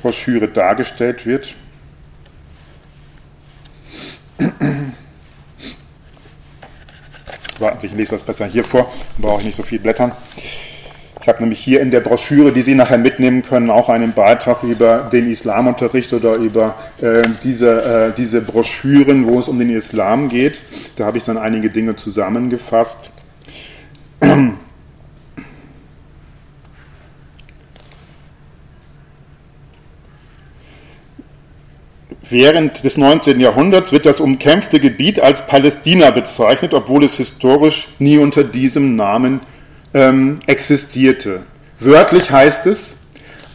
[0.00, 1.54] Broschüre dargestellt wird.
[7.58, 10.12] Warten ich lese das besser hier vor, brauche ich nicht so viel blättern.
[11.20, 14.62] Ich habe nämlich hier in der Broschüre, die Sie nachher mitnehmen können, auch einen Beitrag
[14.62, 20.28] über den Islamunterricht oder über äh, diese, äh, diese Broschüren, wo es um den Islam
[20.28, 20.62] geht.
[20.94, 22.98] Da habe ich dann einige Dinge zusammengefasst.
[32.28, 33.38] Während des 19.
[33.38, 39.40] Jahrhunderts wird das umkämpfte Gebiet als Palästina bezeichnet, obwohl es historisch nie unter diesem Namen
[39.94, 41.42] ähm, existierte.
[41.78, 42.96] Wörtlich heißt es,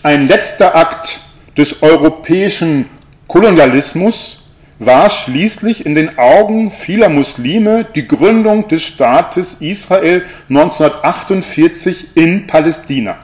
[0.03, 1.21] ein letzter Akt
[1.57, 2.85] des europäischen
[3.27, 4.40] Kolonialismus
[4.85, 13.19] war schließlich in den Augen vieler Muslime die Gründung des Staates Israel 1948 in Palästina.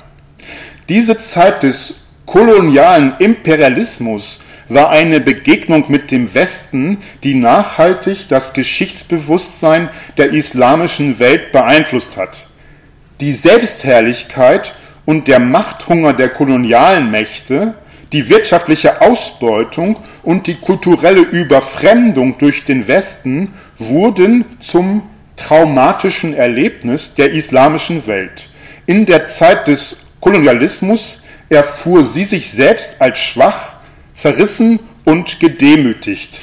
[0.87, 1.95] Diese Zeit des
[2.27, 4.39] kolonialen Imperialismus
[4.69, 12.47] war eine Begegnung mit dem Westen, die nachhaltig das Geschichtsbewusstsein der islamischen Welt beeinflusst hat.
[13.19, 17.73] Die Selbstherrlichkeit und der Machthunger der kolonialen Mächte,
[18.11, 25.03] die wirtschaftliche Ausbeutung und die kulturelle Überfremdung durch den Westen wurden zum
[25.35, 28.49] traumatischen Erlebnis der islamischen Welt.
[28.85, 33.75] In der Zeit des Kolonialismus erfuhr sie sich selbst als schwach
[34.13, 36.41] zerrissen und gedemütigt.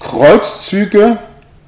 [0.00, 1.18] Kreuzzüge,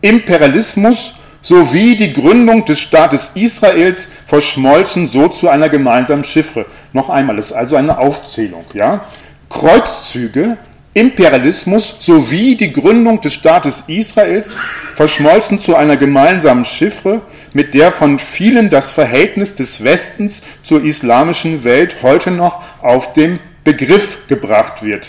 [0.00, 6.66] Imperialismus sowie die Gründung des Staates Israels verschmolzen so zu einer gemeinsamen Chiffre.
[6.92, 8.64] Noch einmal, das ist also eine Aufzählung.
[8.72, 9.04] Ja?
[9.48, 10.56] Kreuzzüge,
[10.94, 14.54] Imperialismus sowie die Gründung des Staates Israels
[14.94, 17.20] verschmolzen zu einer gemeinsamen Chiffre,
[17.52, 23.40] mit der von vielen das Verhältnis des Westens zur islamischen Welt heute noch auf den
[23.64, 25.08] Begriff gebracht wird.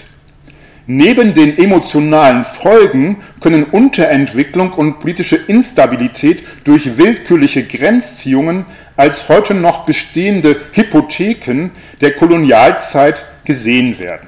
[0.88, 9.86] Neben den emotionalen Folgen können Unterentwicklung und politische Instabilität durch willkürliche Grenzziehungen als heute noch
[9.86, 11.72] bestehende Hypotheken
[12.02, 14.28] der Kolonialzeit gesehen werden.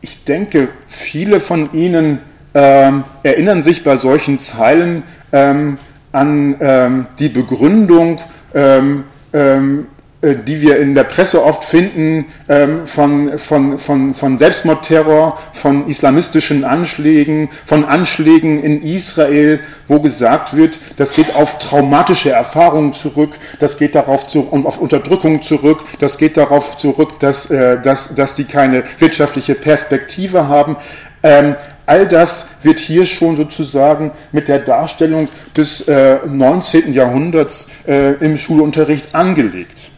[0.00, 2.18] Ich denke, viele von Ihnen
[2.54, 5.78] ähm, erinnern sich bei solchen Zeilen ähm,
[6.12, 8.20] an ähm, die Begründung
[8.54, 9.93] ähm, ähm, äh,
[10.24, 16.64] die wir in der Presse oft finden, ähm, von, von, von, von Selbstmordterror, von islamistischen
[16.64, 23.76] Anschlägen, von Anschlägen in Israel, wo gesagt wird, das geht auf traumatische Erfahrungen zurück, das
[23.76, 28.44] geht darauf zu, auf Unterdrückung zurück, das geht darauf zurück, dass, äh, dass, dass die
[28.44, 30.76] keine wirtschaftliche Perspektive haben.
[31.22, 31.56] Ähm,
[31.86, 36.92] all das wird hier schon sozusagen mit der Darstellung des äh, 19.
[36.92, 39.90] Jahrhunderts äh, im Schulunterricht angelegt.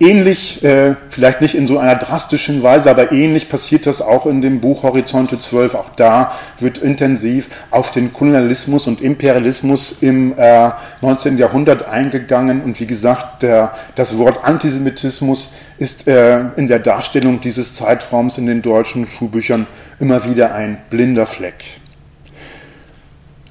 [0.00, 4.42] Ähnlich, äh, vielleicht nicht in so einer drastischen Weise, aber ähnlich passiert das auch in
[4.42, 5.76] dem Buch Horizonte 12.
[5.76, 11.38] Auch da wird intensiv auf den Kolonialismus und Imperialismus im äh, 19.
[11.38, 12.62] Jahrhundert eingegangen.
[12.62, 18.46] Und wie gesagt, der, das Wort Antisemitismus ist äh, in der Darstellung dieses Zeitraums in
[18.46, 19.68] den deutschen Schulbüchern
[20.00, 21.62] immer wieder ein blinder Fleck.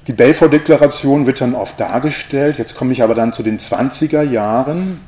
[0.08, 2.58] Die Belfort-Deklaration wird dann oft dargestellt.
[2.58, 5.00] Jetzt komme ich aber dann zu den 20er Jahren.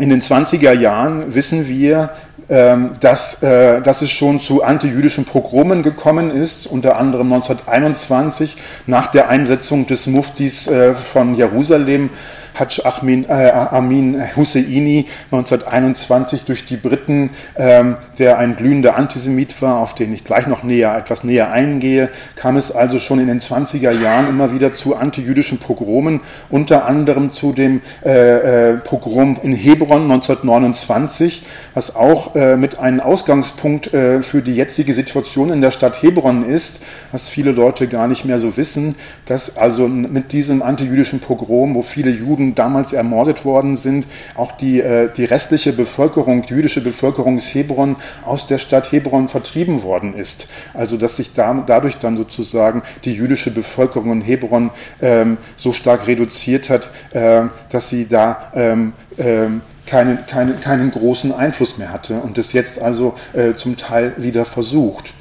[0.00, 2.08] In den 20er Jahren wissen wir,
[2.48, 9.08] ähm, dass, äh, dass es schon zu antijüdischen Pogromen gekommen ist, unter anderem 1921 nach
[9.08, 12.08] der Einsetzung des Muftis äh, von Jerusalem
[12.58, 19.78] Hajj Amin, äh, Amin Husseini 1921 durch die Briten, ähm, der ein glühender Antisemit war,
[19.78, 23.40] auf den ich gleich noch näher, etwas näher eingehe, kam es also schon in den
[23.40, 29.54] 20er Jahren immer wieder zu antijüdischen Pogromen, unter anderem zu dem äh, äh, Pogrom in
[29.54, 31.42] Hebron 1929,
[31.74, 36.44] was auch äh, mit einem Ausgangspunkt äh, für die jetzige Situation in der Stadt Hebron
[36.44, 38.94] ist, was viele Leute gar nicht mehr so wissen,
[39.26, 44.80] dass also mit diesem antijüdischen Pogrom, wo viele Juden damals ermordet worden sind, auch die,
[44.80, 50.14] äh, die restliche Bevölkerung, die jüdische Bevölkerung des Hebron aus der Stadt Hebron vertrieben worden
[50.14, 50.48] ist.
[50.74, 56.06] Also dass sich da, dadurch dann sozusagen die jüdische Bevölkerung in Hebron ähm, so stark
[56.06, 62.20] reduziert hat, äh, dass sie da ähm, ähm, keinen, keinen, keinen großen Einfluss mehr hatte
[62.20, 65.12] und es jetzt also äh, zum Teil wieder versucht.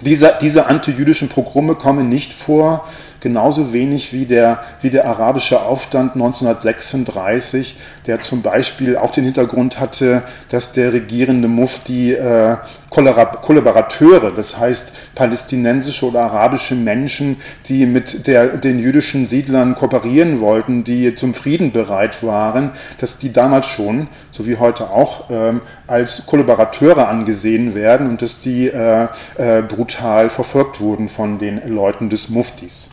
[0.00, 2.88] Diese, diese antijüdischen Pogrome kommen nicht vor,
[3.24, 9.80] genauso wenig wie der, wie der arabische Aufstand 1936, der zum Beispiel auch den Hintergrund
[9.80, 12.58] hatte, dass der regierende Mufti äh,
[12.90, 20.84] Kollaborateure, das heißt palästinensische oder arabische Menschen, die mit der, den jüdischen Siedlern kooperieren wollten,
[20.84, 26.26] die zum Frieden bereit waren, dass die damals schon, so wie heute auch, ähm, als
[26.26, 29.08] Kollaborateure angesehen werden und dass die äh,
[29.38, 32.90] äh, brutal verfolgt wurden von den Leuten des Muftis.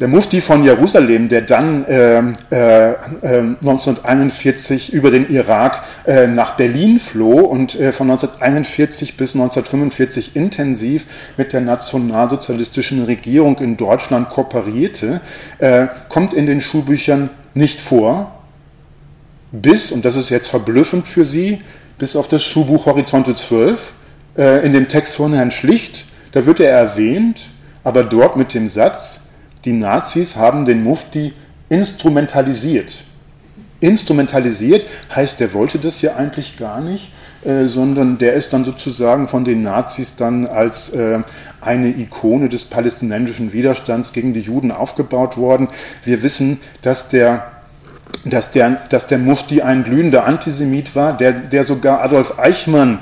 [0.00, 6.98] Der Mufti von Jerusalem, der dann äh, äh, 1941 über den Irak äh, nach Berlin
[6.98, 11.04] floh und äh, von 1941 bis 1945 intensiv
[11.36, 15.20] mit der nationalsozialistischen Regierung in Deutschland kooperierte,
[15.58, 18.40] äh, kommt in den Schulbüchern nicht vor,
[19.52, 21.60] bis, und das ist jetzt verblüffend für Sie,
[21.98, 23.92] bis auf das Schulbuch Horizonte 12,
[24.38, 27.42] äh, in dem Text von Herrn Schlicht, da wird er erwähnt,
[27.84, 29.20] aber dort mit dem Satz,
[29.64, 31.32] die Nazis haben den Mufti
[31.68, 33.04] instrumentalisiert.
[33.80, 37.12] Instrumentalisiert heißt, der wollte das ja eigentlich gar nicht,
[37.44, 41.20] äh, sondern der ist dann sozusagen von den Nazis dann als äh,
[41.60, 45.68] eine Ikone des palästinensischen Widerstands gegen die Juden aufgebaut worden.
[46.04, 47.52] Wir wissen, dass der
[48.24, 52.98] dass der, dass der Mufti ein glühender Antisemit war, der, der sogar Adolf Eichmann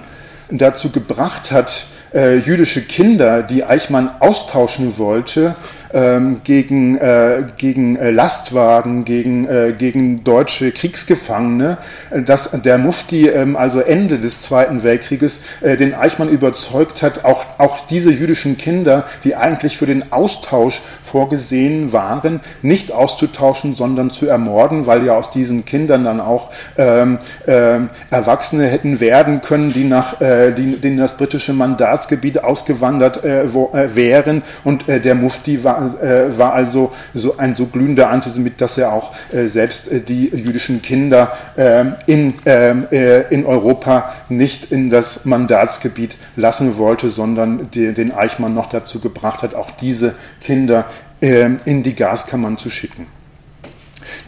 [0.50, 5.56] dazu gebracht hat, äh, jüdische Kinder, die Eichmann austauschen wollte,
[5.92, 11.78] ähm, gegen, äh, gegen äh, Lastwagen, gegen, äh, gegen deutsche Kriegsgefangene,
[12.10, 17.24] äh, dass der Mufti ähm, also Ende des Zweiten Weltkrieges äh, den Eichmann überzeugt hat,
[17.24, 24.10] auch, auch diese jüdischen Kinder, die eigentlich für den Austausch vorgesehen waren, nicht auszutauschen, sondern
[24.10, 27.78] zu ermorden, weil ja aus diesen Kindern dann auch ähm, äh,
[28.10, 33.70] Erwachsene hätten werden können, die nach äh, die, in das britische Mandatsgebiet ausgewandert äh, wo,
[33.72, 34.42] wären.
[34.64, 39.14] Und der Mufti war, äh, war also so ein so glühender Antisemit, dass er auch
[39.46, 42.86] selbst die jüdischen Kinder ähm, in, ähm,
[43.30, 49.42] in Europa nicht in das Mandatsgebiet lassen wollte, sondern die, den Eichmann noch dazu gebracht
[49.42, 50.86] hat, auch diese Kinder
[51.20, 53.06] ähm, in die Gaskammern zu schicken.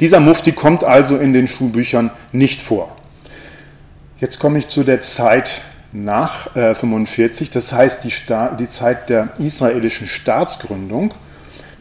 [0.01, 2.97] Dieser Mufti kommt also in den Schulbüchern nicht vor.
[4.19, 8.13] Jetzt komme ich zu der Zeit nach äh, 45, das heißt die,
[8.59, 11.15] die, Zeit der israelischen Staatsgründung.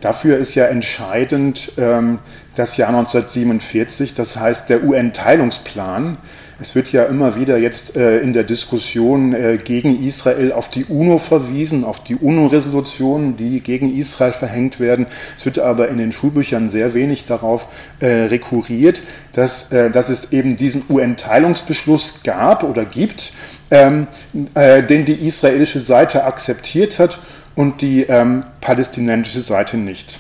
[0.02, 2.20] Dafür ist ja entscheidend ähm,
[2.56, 6.18] das Jahr 1947, das heißt der UN-Teilungsplan,
[6.62, 10.84] es wird ja immer wieder jetzt äh, in der Diskussion äh, gegen Israel auf die
[10.84, 15.06] UNO verwiesen, auf die UNO-Resolutionen, die gegen Israel verhängt werden.
[15.38, 17.68] Es wird aber in den Schulbüchern sehr wenig darauf
[18.02, 23.32] äh, rekurriert, dass, äh, dass es eben diesen UN-Teilungsbeschluss gab oder gibt,
[23.72, 24.08] ähm,
[24.54, 27.20] äh, den die israelische Seite akzeptiert hat
[27.60, 30.18] und die ähm, palästinensische Seite nicht.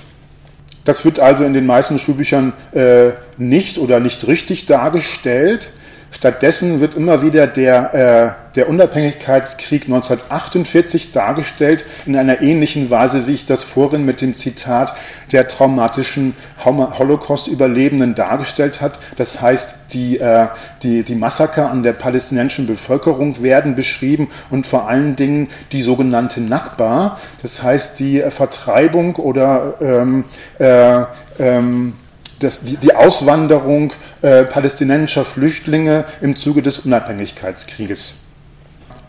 [0.83, 5.69] Das wird also in den meisten Schulbüchern äh, nicht oder nicht richtig dargestellt.
[6.11, 13.33] Stattdessen wird immer wieder der, äh, der Unabhängigkeitskrieg 1948 dargestellt, in einer ähnlichen Weise, wie
[13.33, 14.95] ich das vorhin mit dem Zitat
[15.31, 18.99] der traumatischen Holocaust-Überlebenden dargestellt hat.
[19.17, 20.47] Das heißt, die, äh,
[20.81, 26.41] die, die Massaker an der palästinensischen Bevölkerung werden beschrieben und vor allen Dingen die sogenannte
[26.41, 30.25] Nakba, das heißt die Vertreibung oder ähm,
[30.57, 31.03] äh,
[31.39, 31.93] ähm,
[32.39, 38.15] das, die, die Auswanderung äh, palästinensischer Flüchtlinge im Zuge des Unabhängigkeitskrieges.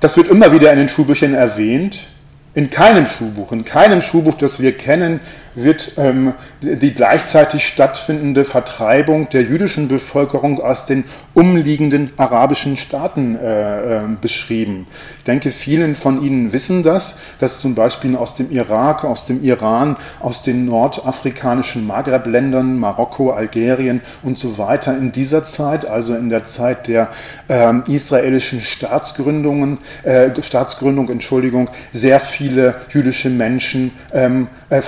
[0.01, 2.07] Das wird immer wieder in den Schulbüchern erwähnt.
[2.53, 5.21] In keinem Schulbuch, in keinem Schulbuch, das wir kennen,
[5.55, 13.99] wird ähm, die gleichzeitig stattfindende Vertreibung der jüdischen Bevölkerung aus den umliegenden arabischen Staaten äh,
[13.99, 14.87] äh, beschrieben.
[15.19, 19.43] Ich denke, vielen von Ihnen wissen das, dass zum Beispiel aus dem Irak, aus dem
[19.43, 26.31] Iran, aus den nordafrikanischen Maghreb-Ländern, Marokko, Algerien und so weiter in dieser Zeit, also in
[26.31, 27.09] der Zeit der
[27.49, 34.83] äh, israelischen Staatsgründungen, äh, Staatsgründung, Entschuldigung, sehr viele jüdische Menschen ähm, äh,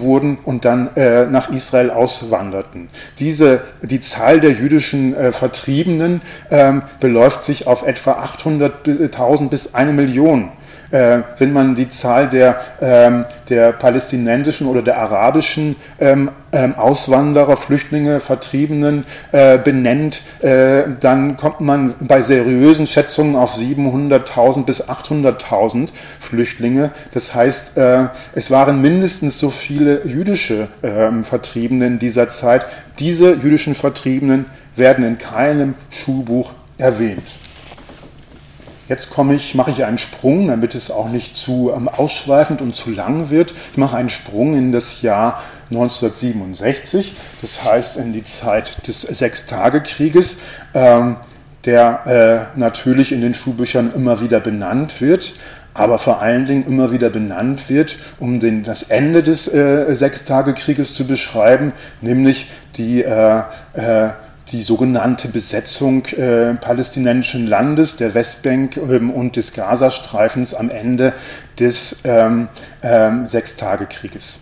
[0.00, 2.88] wurden und dann äh, nach Israel auswanderten.
[3.18, 9.92] Diese, die Zahl der jüdischen äh, Vertriebenen ähm, beläuft sich auf etwa 800.000 bis eine
[9.92, 10.50] Million
[10.90, 17.56] äh, wenn man die Zahl der, ähm, der palästinensischen oder der arabischen ähm, ähm, Auswanderer,
[17.56, 25.90] Flüchtlinge, Vertriebenen äh, benennt, äh, dann kommt man bei seriösen Schätzungen auf 700.000 bis 800.000
[26.20, 26.90] Flüchtlinge.
[27.12, 32.66] Das heißt, äh, es waren mindestens so viele jüdische ähm, Vertriebene in dieser Zeit.
[32.98, 37.24] Diese jüdischen Vertriebenen werden in keinem Schulbuch erwähnt.
[38.88, 42.74] Jetzt komme ich, mache ich einen Sprung, damit es auch nicht zu ähm, ausschweifend und
[42.74, 43.54] zu lang wird.
[43.72, 50.38] Ich mache einen Sprung in das Jahr 1967, das heißt in die Zeit des Sechstagekrieges,
[50.72, 51.16] ähm,
[51.66, 55.34] der äh, natürlich in den Schulbüchern immer wieder benannt wird
[55.78, 60.92] aber vor allen Dingen immer wieder benannt wird, um den, das Ende des äh, Sechstagekrieges
[60.92, 63.42] zu beschreiben, nämlich die äh,
[63.74, 64.08] äh,
[64.52, 71.12] die sogenannte Besetzung äh, palästinensischen Landes, der Westbank ähm, und des Gazastreifens am Ende
[71.58, 72.48] des ähm,
[72.82, 74.38] ähm, Sechstagekrieges.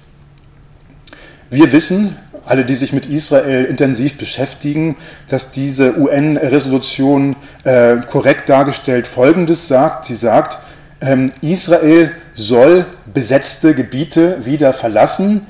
[1.51, 4.97] Wir wissen, alle, die sich mit Israel intensiv beschäftigen,
[5.29, 10.05] dass diese UN-Resolution äh, korrekt dargestellt Folgendes sagt.
[10.07, 10.59] Sie sagt,
[11.01, 15.47] ähm, Israel soll besetzte Gebiete wieder verlassen,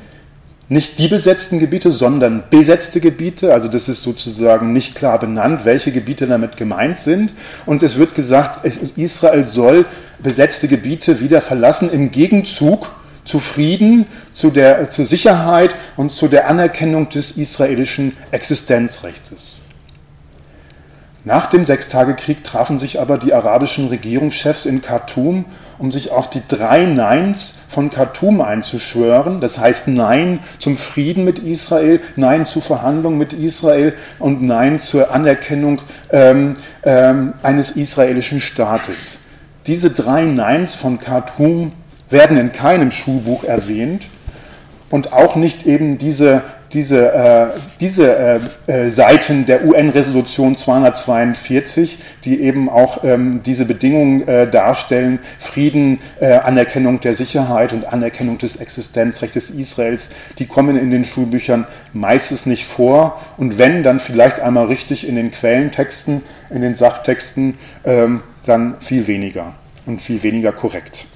[0.69, 3.53] nicht die besetzten Gebiete, sondern besetzte Gebiete.
[3.53, 7.33] Also das ist sozusagen nicht klar benannt, welche Gebiete damit gemeint sind.
[7.67, 8.65] Und es wird gesagt,
[8.97, 9.87] Israel soll
[10.19, 12.91] besetzte Gebiete wieder verlassen im Gegenzug
[13.25, 19.63] zu Frieden, zu der, zur Sicherheit und zu der Anerkennung des israelischen Existenzrechts.
[21.25, 25.45] Nach dem Sechstagekrieg trafen sich aber die arabischen Regierungschefs in Khartoum
[25.79, 29.41] um sich auf die drei Neins von Khartoum einzuschwören.
[29.41, 35.11] Das heißt Nein zum Frieden mit Israel, Nein zu Verhandlungen mit Israel und Nein zur
[35.13, 39.19] Anerkennung ähm, ähm, eines israelischen Staates.
[39.67, 41.73] Diese drei Neins von Khartoum
[42.09, 44.07] werden in keinem Schulbuch erwähnt
[44.91, 46.43] und auch nicht eben diese
[46.77, 47.47] diese, äh,
[47.81, 55.19] diese äh, äh Seiten der UN-Resolution 242, die eben auch ähm, diese Bedingungen äh, darstellen,
[55.39, 61.67] Frieden, äh, Anerkennung der Sicherheit und Anerkennung des Existenzrechts Israels, die kommen in den Schulbüchern
[61.95, 66.21] meistens nicht vor und wenn, dann vielleicht einmal richtig in den Quellentexten,
[66.51, 69.55] in den Sachtexten, ähm, dann viel weniger
[69.87, 71.07] und viel weniger korrekt.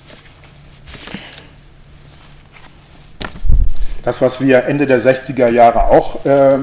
[4.03, 6.59] Das, was wir Ende der 60er Jahre auch äh,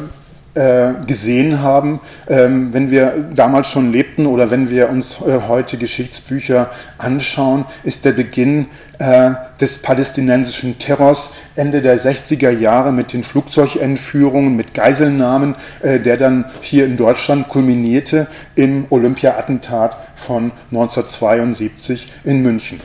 [0.57, 5.77] äh, gesehen haben, ähm, wenn wir damals schon lebten oder wenn wir uns äh, heute
[5.77, 8.65] Geschichtsbücher anschauen, ist der Beginn
[8.97, 16.45] äh, des palästinensischen Terrors Ende der 60er Jahre mit den Flugzeugentführungen, mit Geiselnahmen, der dann
[16.61, 18.25] hier in Deutschland kulminierte
[18.55, 22.79] im Olympia-Attentat von 1972 in München.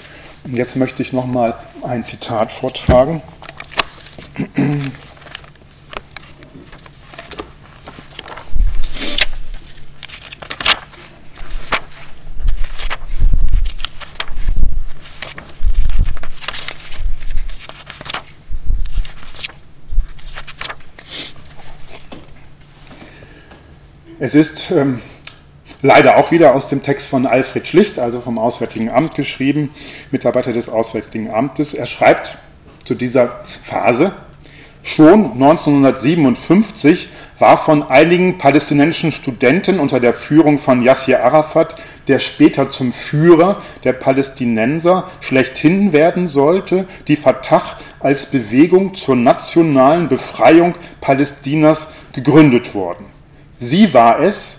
[0.46, 3.22] Jetzt möchte ich nochmal ein Zitat vortragen.
[24.18, 25.02] Es ist ähm,
[25.82, 29.70] leider auch wieder aus dem Text von Alfred Schlicht, also vom Auswärtigen Amt geschrieben,
[30.10, 31.74] Mitarbeiter des Auswärtigen Amtes.
[31.74, 32.38] Er schreibt,
[32.84, 34.12] zu dieser Phase.
[34.82, 37.08] Schon 1957
[37.38, 41.76] war von einigen palästinensischen Studenten unter der Führung von Yassir Arafat,
[42.08, 47.62] der später zum Führer der Palästinenser schlechthin werden sollte, die Fatah
[48.00, 53.06] als Bewegung zur nationalen Befreiung Palästinas gegründet worden.
[53.58, 54.58] Sie war es,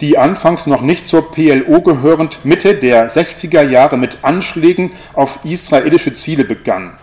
[0.00, 6.14] die anfangs noch nicht zur PLO gehörend Mitte der 60er Jahre mit Anschlägen auf israelische
[6.14, 6.94] Ziele begann.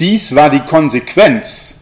[0.00, 1.74] Dies war die Konsequenz.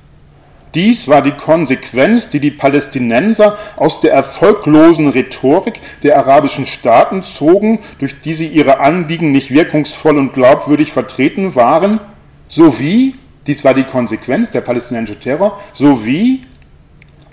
[0.74, 7.78] Dies war die Konsequenz, die die Palästinenser aus der erfolglosen Rhetorik der arabischen Staaten zogen,
[7.98, 12.00] durch die sie ihre Anliegen nicht wirkungsvoll und glaubwürdig vertreten waren,
[12.48, 13.14] sowie,
[13.46, 16.42] dies war die Konsequenz der palästinensische Terror, sowie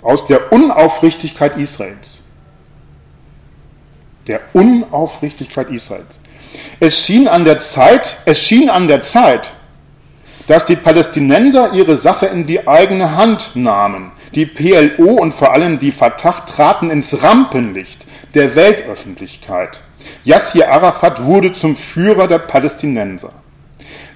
[0.00, 2.23] aus der Unaufrichtigkeit Israels
[4.26, 6.20] der Unaufrichtigkeit Israels.
[6.80, 9.52] Es schien an der Zeit, es schien an der Zeit,
[10.46, 14.12] dass die Palästinenser ihre Sache in die eigene Hand nahmen.
[14.34, 19.82] Die PLO und vor allem die Fatah traten ins Rampenlicht der Weltöffentlichkeit.
[20.22, 23.32] Yassir Arafat wurde zum Führer der Palästinenser.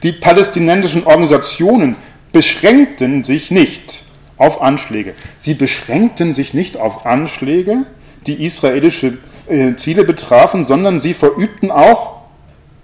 [0.02, 1.96] Die palästinensischen Organisationen
[2.32, 4.04] beschränkten sich nicht
[4.36, 5.14] auf Anschläge.
[5.38, 7.84] Sie beschränkten sich nicht auf Anschläge,
[8.26, 9.18] die israelische
[9.48, 12.22] äh, Ziele betrafen, sondern sie verübten auch,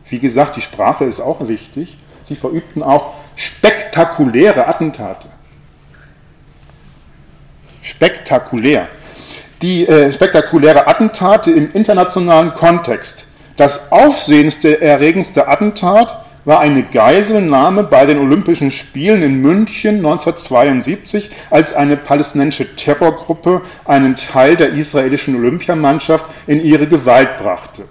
[0.08, 5.28] wie gesagt, die Sprache ist auch wichtig, sie verübten auch spektakuläre Attentate.
[7.82, 8.88] Spektakulär.
[9.62, 13.26] Die äh, spektakuläre Attentate im internationalen Kontext.
[13.56, 21.72] Das aufsehendste, erregendste Attentat war eine Geiselnahme bei den Olympischen Spielen in München 1972, als
[21.72, 27.84] eine palästinensische Terrorgruppe einen Teil der israelischen Olympiamannschaft in ihre Gewalt brachte.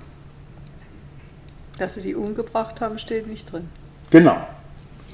[1.77, 3.69] Dass sie sie umgebracht haben, steht nicht drin.
[4.11, 4.37] Genau.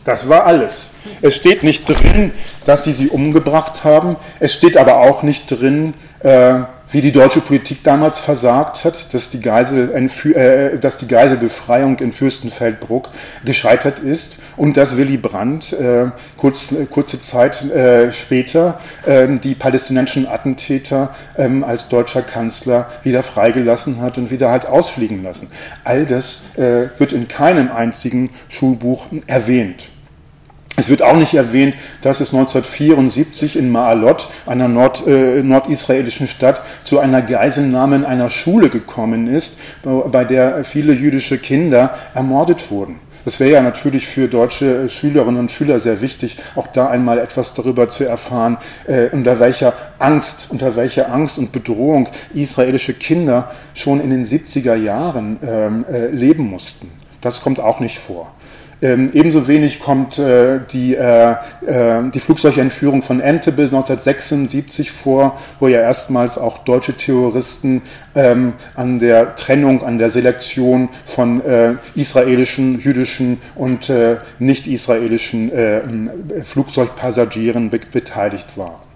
[0.06, 0.92] Das war alles.
[1.22, 2.32] Es steht nicht drin,
[2.66, 4.16] dass sie sie umgebracht haben.
[4.40, 6.62] Es steht aber auch nicht drin, äh,
[6.92, 12.12] wie die deutsche Politik damals versagt hat, dass die, Geisel, äh, dass die Geiselbefreiung in
[12.12, 13.10] Fürstenfeldbruck
[13.46, 20.28] gescheitert ist und dass Willy Brandt äh, kurz, kurze Zeit äh, später ähm, die palästinensischen
[20.28, 25.50] Attentäter ähm, als deutscher Kanzler wieder freigelassen hat und wieder halt ausfliegen lassen.
[25.84, 29.90] All das äh, wird in keinem einzigen Schulbuch erwähnt.
[30.80, 36.62] Es wird auch nicht erwähnt, dass es 1974 in Maalot, einer Nord, äh, nordisraelischen Stadt,
[36.86, 43.02] zu einer Geiselnahme in einer Schule gekommen ist, bei der viele jüdische Kinder ermordet wurden.
[43.26, 47.54] Es wäre ja natürlich für deutsche Schülerinnen und Schüler sehr wichtig, auch da einmal etwas
[47.54, 48.58] darüber zu erfahren,
[48.88, 54.76] äh, unter welcher Angst, unter welcher Angst und Bedrohung israelische Kinder schon in den 70er
[54.76, 56.90] Jahren ähm, äh, leben mussten.
[57.20, 58.32] Das kommt auch nicht vor.
[58.82, 61.32] Ähm, ebenso wenig kommt äh, die, äh,
[61.66, 67.82] äh, die Flugzeugentführung von Entebbe 1976 vor, wo ja erstmals auch deutsche Terroristen
[68.16, 75.82] ähm, an der Trennung, an der Selektion von äh, israelischen, jüdischen und äh, nicht-israelischen äh,
[76.46, 78.89] Flugzeugpassagieren be beteiligt waren.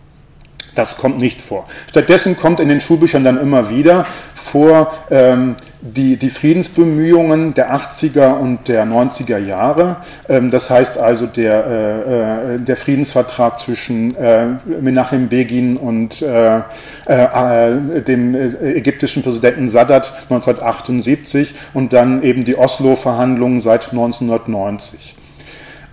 [0.76, 1.68] Das kommt nicht vor.
[1.90, 8.38] Stattdessen kommt in den Schulbüchern dann immer wieder vor ähm, die, die Friedensbemühungen der 80er
[8.38, 9.98] und der 90er Jahre.
[10.30, 14.48] Ähm, das heißt also der, äh, äh, der Friedensvertrag zwischen äh,
[14.82, 16.62] Menachem Begin und äh,
[17.06, 25.16] äh, dem äh, ägyptischen Präsidenten Sadat 1978 und dann eben die Oslo-Verhandlungen seit 1990.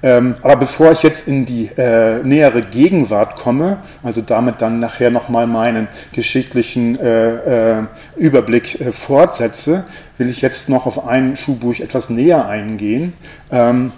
[0.03, 5.11] Ähm, aber bevor ich jetzt in die äh, nähere Gegenwart komme, also damit dann nachher
[5.11, 7.83] nochmal meinen geschichtlichen äh, äh,
[8.17, 9.85] Überblick äh, fortsetze,
[10.17, 13.13] will ich jetzt noch auf ein Schulbuch etwas näher eingehen,
[13.53, 13.93] ähm,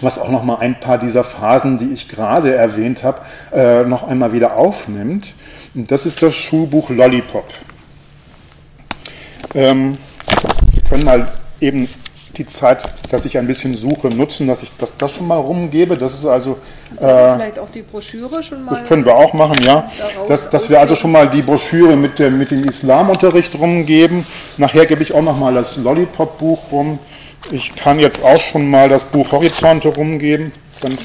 [0.00, 3.20] was auch nochmal ein paar dieser Phasen, die ich gerade erwähnt habe,
[3.52, 5.34] äh, noch einmal wieder aufnimmt.
[5.74, 7.48] Und das ist das Schulbuch Lollipop.
[9.54, 9.98] Ähm,
[10.72, 11.28] wir können mal
[11.60, 11.88] eben
[12.38, 15.96] die Zeit, dass ich ein bisschen suche, nutzen, dass ich das, das schon mal rumgebe.
[15.96, 16.58] Das ist also.
[16.96, 18.74] Äh, vielleicht auch die Broschüre schon mal.
[18.74, 19.90] Das können wir auch machen, ja.
[20.28, 24.26] Dass, dass wir also schon mal die Broschüre mit, der, mit dem Islamunterricht rumgeben.
[24.56, 26.98] Nachher gebe ich auch noch mal das Lollipop-Buch rum.
[27.50, 30.52] Ich kann jetzt auch schon mal das Buch Horizonte rumgeben.
[30.80, 30.96] Dann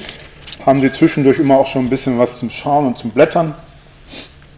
[0.65, 3.55] haben Sie zwischendurch immer auch schon ein bisschen was zum Schauen und zum Blättern.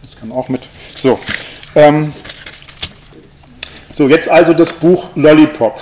[0.04, 0.62] Das kann auch mit.
[0.96, 1.18] So.
[1.74, 2.12] Ähm,
[3.90, 5.80] so, jetzt also das Buch Lollipop.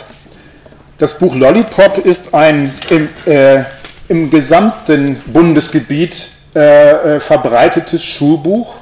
[1.01, 3.64] Das Buch Lollipop ist ein im, äh,
[4.09, 8.74] im gesamten Bundesgebiet äh, äh, verbreitetes Schulbuch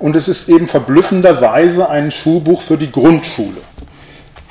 [0.00, 3.58] und es ist eben verblüffenderweise ein Schulbuch für die Grundschule.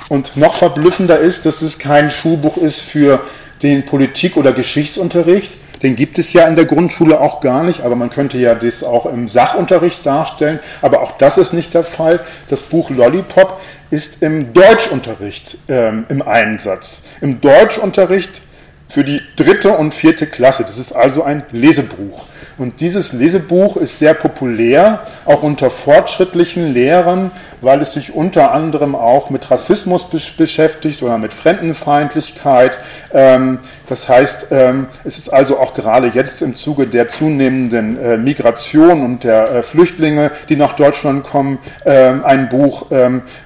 [0.08, 3.20] Und noch verblüffender ist, dass es kein Schulbuch ist für
[3.62, 7.96] den Politik- oder Geschichtsunterricht, den gibt es ja in der Grundschule auch gar nicht, aber
[7.96, 10.60] man könnte ja das auch im Sachunterricht darstellen.
[10.80, 12.20] Aber auch das ist nicht der Fall.
[12.48, 13.60] Das Buch Lollipop
[13.90, 17.02] ist im Deutschunterricht ähm, im Einsatz.
[17.20, 18.42] Im Deutschunterricht
[18.88, 20.62] für die dritte und vierte Klasse.
[20.64, 22.26] Das ist also ein Lesebuch.
[22.58, 27.30] Und dieses Lesebuch ist sehr populär, auch unter fortschrittlichen Lehrern,
[27.62, 32.78] weil es sich unter anderem auch mit Rassismus beschäftigt oder mit Fremdenfeindlichkeit.
[33.14, 38.16] Ähm, das heißt, ähm, es ist also auch gerade jetzt im Zuge der zunehmenden äh,
[38.16, 42.86] Migration und der äh, Flüchtlinge, die nach Deutschland kommen, ähm, ein Buch,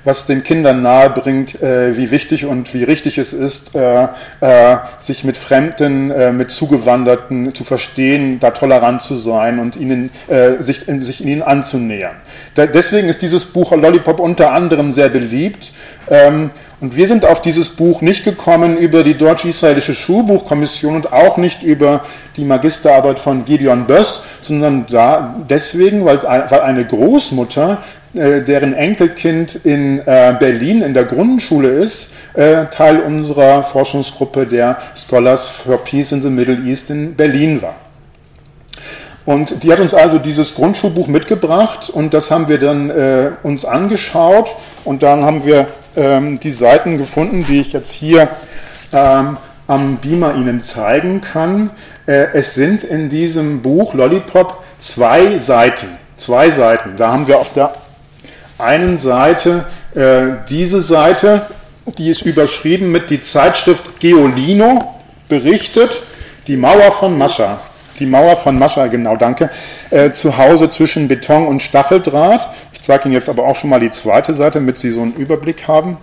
[0.05, 3.73] was den Kindern nahebringt, äh, wie wichtig und wie richtig es ist,
[5.01, 10.11] sich mit Fremden, mit Zugewanderten zu verstehen, da tolerant zu sein und ihnen,
[10.61, 12.17] sich, sich ihnen anzunähern.
[12.57, 15.73] deswegen ist dieses Buch Lollipop unter anderem sehr beliebt.
[16.09, 21.39] Ähm, und wir sind auf dieses Buch nicht gekommen über die Deutsch-Israelische Schulbuchkommission und auch
[21.39, 22.05] nicht über
[22.37, 27.83] die Magisterarbeit von Gideon Böss, sondern da deswegen, weil, weil eine Großmutter,
[28.13, 34.77] äh, deren Enkelkind in äh, Berlin in der Grundschule ist, äh, Teil unserer Forschungsgruppe der
[34.95, 37.86] Scholars for Peace in the Middle East in Berlin war.
[39.27, 43.65] Und die hat uns also dieses Grundschulbuch mitgebracht und das haben wir dann äh, uns
[43.65, 44.55] angeschaut
[44.85, 45.67] und dann haben wir
[45.97, 48.29] ähm, die Seiten gefunden, die ich jetzt hier
[48.93, 51.71] ähm, am Beamer Ihnen zeigen kann.
[52.07, 55.89] Äh, es sind in diesem Buch Lollipop zwei Seiten.
[56.17, 56.97] Zwei Seiten.
[56.97, 57.73] Da haben wir auf der
[58.59, 59.65] einen Seite
[59.97, 61.47] äh, diese Seite,
[61.99, 64.95] die ist überschrieben mit die Zeitschrift Geolino
[65.29, 66.01] berichtet,
[66.47, 67.59] die Mauer von Mascha
[67.97, 69.51] die Mauer von Mascha, genau, danke,
[69.91, 72.49] äh, zu Hause zwischen Beton und Stacheldraht.
[72.73, 75.15] Ich zeige Ihnen jetzt aber auch schon mal die zweite Seite, damit Sie so einen
[75.15, 75.99] Überblick haben.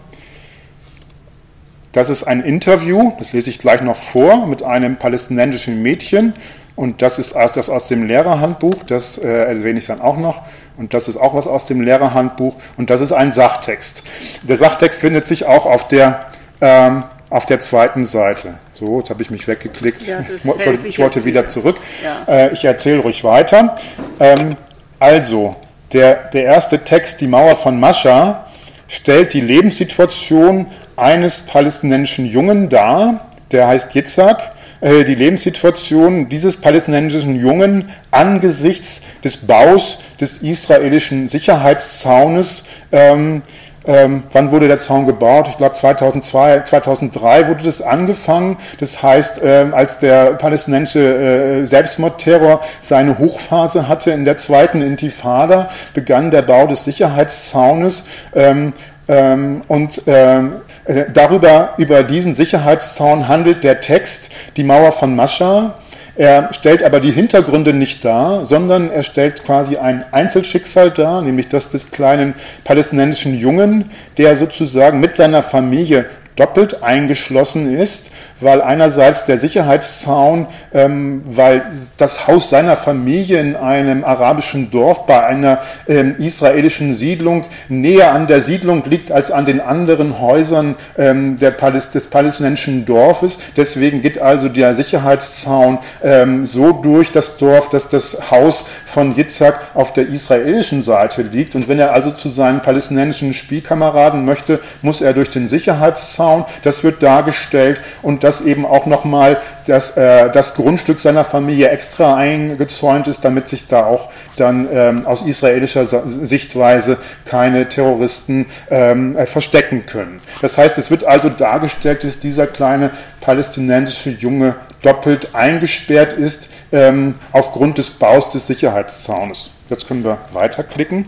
[1.93, 6.33] Das ist ein Interview, das lese ich gleich noch vor, mit einem palästinensischen Mädchen.
[6.75, 10.41] Und das ist das aus dem Lehrerhandbuch, das äh, erwähne ich dann auch noch.
[10.75, 12.55] Und das ist auch was aus dem Lehrerhandbuch.
[12.77, 14.01] Und das ist ein Sachtext.
[14.41, 16.21] Der Sachtext findet sich auch auf der,
[16.61, 17.01] ähm,
[17.33, 18.59] auf der zweiten Seite.
[18.73, 20.03] So, jetzt habe ich mich weggeklickt.
[20.03, 21.77] Ja, ich, ich, ich, wollte wieder zurück.
[22.03, 22.31] Ja.
[22.31, 23.75] Äh, ich erzähle ruhig weiter.
[24.19, 24.55] Ähm,
[24.99, 25.55] also,
[25.93, 28.45] der, der erste Text, die Mauer von Mascha,
[28.87, 37.35] stellt die Lebenssituation eines palästinensischen Jungen dar, der heißt Yitzhak, äh, die Lebenssituation dieses palästinensischen
[37.35, 43.41] Jungen angesichts des Baus des israelischen Sicherheitszaunes ähm,
[43.85, 45.47] ähm, wann wurde der Zaun gebaut?
[45.49, 48.57] Ich glaube 2002, 2003 wurde das angefangen.
[48.79, 55.69] Das heißt, ähm, als der palästinensische äh, Selbstmordterror seine Hochphase hatte in der zweiten Intifada,
[55.93, 58.05] begann der Bau des Sicherheitszaunes.
[58.33, 58.73] Ähm,
[59.07, 60.53] ähm und ähm,
[60.85, 65.75] äh, darüber, über diesen Sicherheitszaun handelt der Text, die Mauer von Mascha.
[66.15, 71.47] Er stellt aber die Hintergründe nicht dar, sondern er stellt quasi ein Einzelschicksal dar, nämlich
[71.47, 76.05] das des kleinen palästinensischen Jungen, der sozusagen mit seiner Familie
[76.35, 78.11] doppelt eingeschlossen ist,
[78.43, 81.63] weil einerseits der Sicherheitszaun, ähm, weil
[81.97, 88.27] das Haus seiner Familie in einem arabischen Dorf bei einer ähm, israelischen Siedlung näher an
[88.27, 93.37] der Siedlung liegt als an den anderen Häusern ähm, Paläst des palästinensischen Dorfes.
[93.55, 99.59] Deswegen geht also der Sicherheitszaun ähm, so durch das Dorf, dass das Haus von Yitzhak
[99.73, 101.55] auf der israelischen Seite liegt.
[101.55, 106.45] Und wenn er also zu seinen palästinensischen Spielkameraden möchte, muss er durch den Sicherheitszaun.
[106.63, 111.69] Das wird dargestellt und das dass eben auch nochmal das, äh, das Grundstück seiner Familie
[111.69, 119.15] extra eingezäunt ist, damit sich da auch dann ähm, aus israelischer Sichtweise keine Terroristen ähm,
[119.15, 120.19] äh, verstecken können.
[120.41, 127.15] Das heißt, es wird also dargestellt, dass dieser kleine palästinensische Junge doppelt eingesperrt ist ähm,
[127.31, 129.51] aufgrund des Baus des Sicherheitszaunes.
[129.69, 131.05] Jetzt können wir weiterklicken.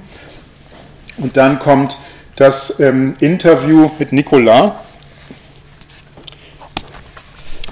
[1.17, 1.97] Und dann kommt
[2.35, 4.71] das ähm, Interview mit Nicolas.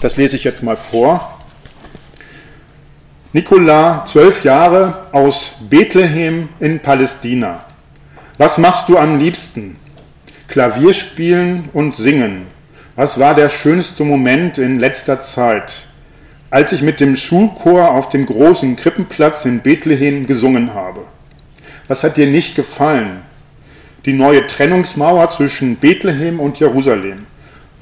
[0.03, 1.39] Das lese ich jetzt mal vor.
[3.31, 7.63] Nikola, zwölf Jahre, aus Bethlehem in Palästina.
[8.37, 9.77] Was machst du am liebsten?
[10.49, 12.47] Klavier spielen und singen.
[12.97, 15.87] Was war der schönste Moment in letzter Zeit?
[16.49, 21.05] Als ich mit dem Schulchor auf dem großen Krippenplatz in Bethlehem gesungen habe.
[21.87, 23.21] Was hat dir nicht gefallen?
[24.03, 27.19] Die neue Trennungsmauer zwischen Bethlehem und Jerusalem.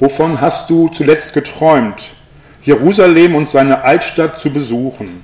[0.02, 2.16] Wovon hast du zuletzt geträumt?
[2.64, 5.24] Jerusalem und seine Altstadt zu besuchen.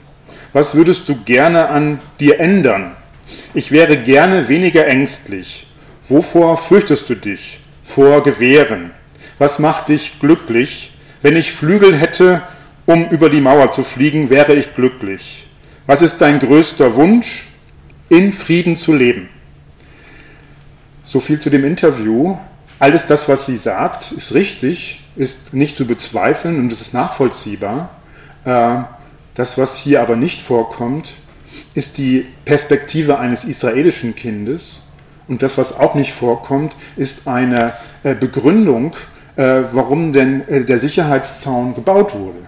[0.54, 2.92] Was würdest du gerne an dir ändern?
[3.56, 5.66] Ich wäre gerne weniger ängstlich.
[6.08, 7.60] Wovor fürchtest du dich?
[7.84, 8.92] Vor Gewehren.
[9.40, 10.94] Was macht dich glücklich?
[11.24, 12.44] Wenn ich Flügel hätte,
[12.86, 15.48] um über die Mauer zu fliegen, wäre ich glücklich.
[15.88, 17.48] Was ist dein größter Wunsch?
[18.10, 19.28] In Frieden zu leben.
[21.04, 22.38] So viel zu dem Interview.
[22.80, 27.90] Alles das, was sie sagt, ist richtig, ist nicht zu bezweifeln und es ist nachvollziehbar.
[28.46, 28.84] Äh,
[29.34, 31.14] das, was hier aber nicht vorkommt,
[31.74, 34.84] ist die Perspektive eines israelischen Kindes.
[35.28, 37.74] Und das, was auch nicht vorkommt, ist eine
[38.04, 38.96] äh, Begründung,
[39.36, 42.48] äh, warum denn der Sicherheitszaun gebaut wurde.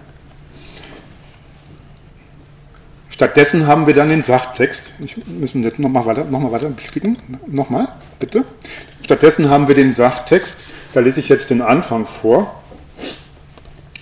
[3.10, 4.94] Stattdessen haben wir dann den Sachtext.
[5.04, 7.18] Ich müssen jetzt nochmal weiter, noch weiter klicken.
[7.48, 8.46] Nochmal, bitte.
[9.10, 10.56] Stattdessen haben wir den Sachtext.
[10.94, 12.62] Da lese ich jetzt den Anfang vor.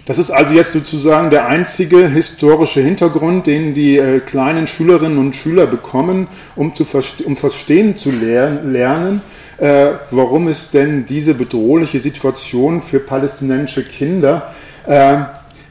[0.05, 5.33] Das ist also jetzt sozusagen der einzige historische Hintergrund, den die äh, kleinen Schülerinnen und
[5.33, 6.27] Schüler bekommen,
[6.57, 9.21] um, zu verste um verstehen zu lehr lernen,
[9.59, 14.53] äh, warum es denn diese bedrohliche Situation für palästinensische Kinder
[14.85, 15.19] äh,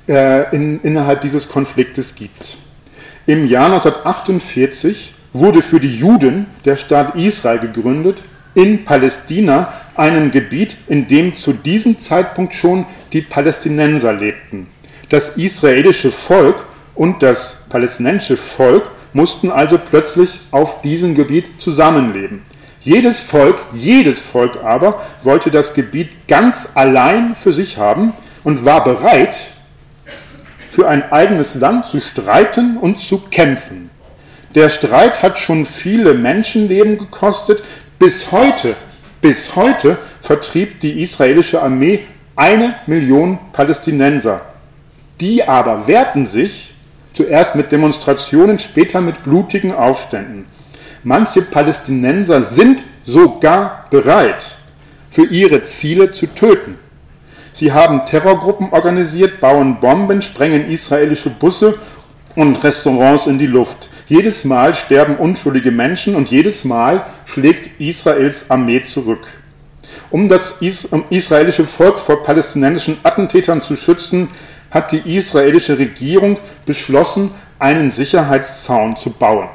[0.08, 2.56] äh in, innerhalb dieses Konfliktes gibt.
[3.26, 8.22] Im Jahr 1948 wurde für die Juden der Staat Israel gegründet,
[8.56, 14.66] in Palästina, einem Gebiet, in dem zu diesem Zeitpunkt schon die Palästinenser lebten.
[15.10, 22.42] Das israelische Volk und das palästinensische Volk mussten also plötzlich auf diesem Gebiet zusammenleben.
[22.80, 28.84] Jedes Volk, jedes Volk aber wollte das Gebiet ganz allein für sich haben und war
[28.84, 29.38] bereit,
[30.70, 33.90] für ein eigenes Land zu streiten und zu kämpfen.
[34.54, 37.62] Der Streit hat schon viele Menschenleben gekostet.
[37.98, 38.76] Bis heute,
[39.22, 42.00] bis heute vertrieb die israelische Armee
[42.36, 44.42] eine Million Palästinenser.
[45.18, 46.74] Die aber wehrten sich
[47.14, 50.44] zuerst mit Demonstrationen, später mit blutigen Aufständen.
[51.04, 54.58] Manche Palästinenser sind sogar bereit,
[55.10, 56.78] für ihre Ziele zu töten.
[57.54, 61.78] Sie haben Terrorgruppen organisiert, bauen Bomben, sprengen israelische Busse
[62.34, 63.88] und Restaurants in die Luft.
[64.08, 69.26] Jedes Mal sterben unschuldige Menschen und jedes Mal schlägt Israels Armee zurück.
[70.10, 70.54] Um das
[71.10, 74.28] israelische Volk vor palästinensischen Attentätern zu schützen,
[74.70, 79.48] hat die israelische Regierung beschlossen, einen Sicherheitszaun zu bauen.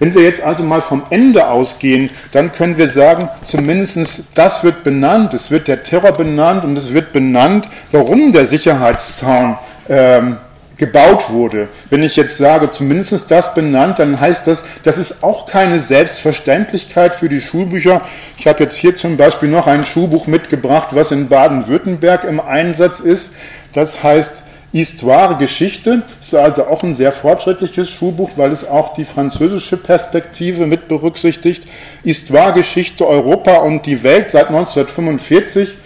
[0.00, 4.82] Wenn wir jetzt also mal vom Ende ausgehen, dann können wir sagen, zumindest das wird
[4.82, 9.58] benannt, es wird der Terror benannt und es wird benannt, warum der Sicherheitszaun
[9.88, 10.38] ähm,
[10.80, 11.68] gebaut wurde.
[11.90, 17.14] Wenn ich jetzt sage, zumindest das benannt, dann heißt das, das ist auch keine Selbstverständlichkeit
[17.14, 18.00] für die Schulbücher.
[18.38, 22.98] Ich habe jetzt hier zum Beispiel noch ein Schulbuch mitgebracht, was in Baden-Württemberg im Einsatz
[23.00, 23.30] ist.
[23.74, 29.04] Das heißt Histoire Geschichte ist also auch ein sehr fortschrittliches Schulbuch, weil es auch die
[29.04, 31.64] französische Perspektive mit berücksichtigt.
[32.04, 35.76] Histoire Geschichte Europa und die Welt seit 1945.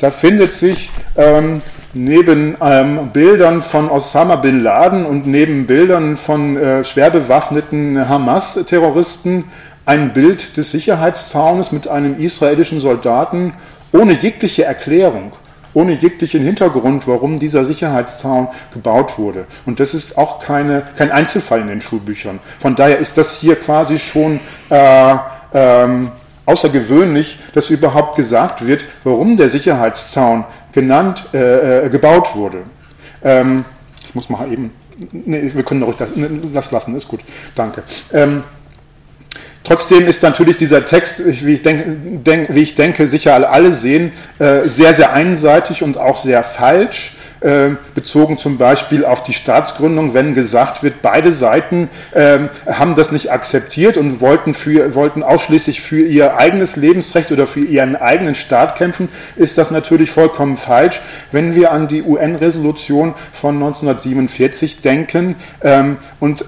[0.00, 1.62] Da findet sich ähm,
[1.94, 9.44] neben ähm, Bildern von Osama bin Laden und neben Bildern von äh, schwer bewaffneten Hamas-Terroristen
[9.84, 13.54] ein Bild des Sicherheitszaunes mit einem israelischen Soldaten
[13.92, 15.32] ohne jegliche Erklärung
[15.74, 19.46] ohne jeglichen Hintergrund, warum dieser Sicherheitszaun gebaut wurde.
[19.66, 22.40] Und das ist auch keine, kein Einzelfall in den Schulbüchern.
[22.58, 25.14] Von daher ist das hier quasi schon äh,
[25.54, 26.10] ähm,
[26.44, 32.58] außergewöhnlich, dass überhaupt gesagt wird, warum der Sicherheitszaun genannt, äh, äh gebaut wurde.
[33.22, 33.64] Ähm,
[34.04, 34.72] ich muss mal eben,
[35.12, 36.10] nee, wir können ruhig das,
[36.52, 37.20] das lassen, ist gut,
[37.54, 37.82] danke.
[38.12, 38.44] Ähm,
[39.64, 44.12] Trotzdem ist natürlich dieser Text, wie ich denke, denk, wie ich denke sicher alle sehen,
[44.38, 47.14] äh, sehr, sehr einseitig und auch sehr falsch,
[47.94, 53.32] bezogen zum Beispiel auf die Staatsgründung, wenn gesagt wird, beide Seiten ähm, haben das nicht
[53.32, 58.76] akzeptiert und wollten, für, wollten ausschließlich für ihr eigenes Lebensrecht oder für ihren eigenen Staat
[58.76, 61.00] kämpfen, ist das natürlich vollkommen falsch.
[61.32, 66.44] Wenn wir an die UN-Resolution von 1947 denken ähm, und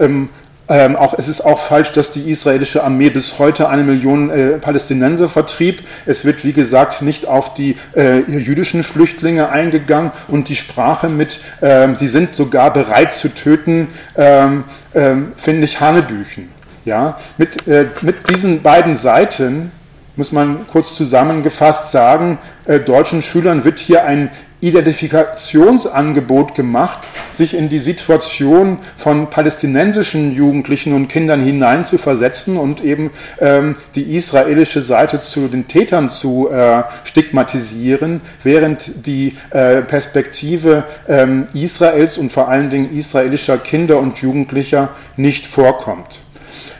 [0.69, 4.53] ähm, auch, es ist auch falsch, dass die israelische Armee bis heute eine Million äh,
[4.59, 5.83] Palästinenser vertrieb.
[6.07, 11.41] Es wird, wie gesagt, nicht auf die äh, jüdischen Flüchtlinge eingegangen und die Sprache mit,
[11.61, 16.49] ähm, sie sind sogar bereit zu töten, ähm, ähm finde ich Hanebüchen.
[16.85, 17.19] Ja?
[17.37, 19.71] Mit, äh, mit diesen beiden Seiten
[20.17, 24.31] muss man kurz zusammengefasst sagen, äh, deutschen Schülern wird hier ein
[24.65, 27.01] Identifikationsangebot gemacht,
[27.31, 33.11] sich in die Situation von palästinensischen Jugendlichen und Kindern hineinzuversetzen und eben
[33.41, 41.47] ähm, die israelische Seite zu den Tätern zu äh, stigmatisieren, während die äh, Perspektive ähm,
[41.53, 46.24] Israels und vor allen Dingen israelischer Kinder und Jugendlicher nicht vorkommt.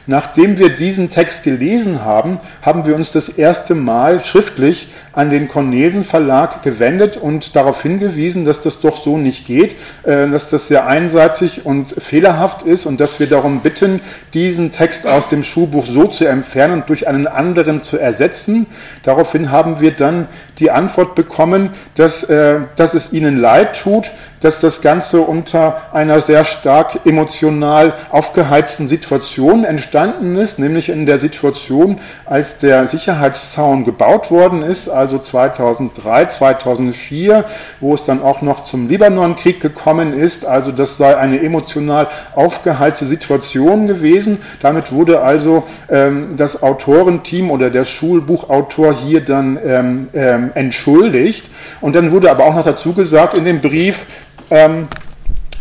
[0.07, 5.49] Nachdem wir diesen Text gelesen haben, haben wir uns das erste Mal schriftlich an den
[5.49, 10.69] Cornelsen Verlag gewendet und darauf hingewiesen, dass das doch so nicht geht, äh, dass das
[10.69, 14.01] sehr einseitig und fehlerhaft ist und dass wir darum bitten,
[14.35, 18.67] diesen Text aus dem Schulbuch so zu entfernen und durch einen anderen zu ersetzen.
[19.03, 24.11] Daraufhin haben wir dann die Antwort bekommen, dass, äh, dass es ihnen leid tut,
[24.45, 31.17] dass das Ganze unter einer sehr stark emotional aufgeheizten Situation entstanden ist, nämlich in der
[31.17, 37.45] Situation, als der Sicherheitszaun gebaut worden ist, also 2003, 2004,
[37.81, 40.47] wo es dann auch noch zum Libanonkrieg gekommen ist.
[40.47, 44.39] Also das sei eine emotional aufgeheizte Situation gewesen.
[44.61, 51.51] Damit wurde also ähm, das Autorenteam oder der Schulbuchautor hier dann ähm, ähm, entschuldigt.
[51.83, 54.07] Und dann wurde aber auch noch dazu gesagt in dem Brief,
[54.51, 54.89] ähm,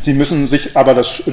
[0.04, 1.24] Sie müssen sich aber das,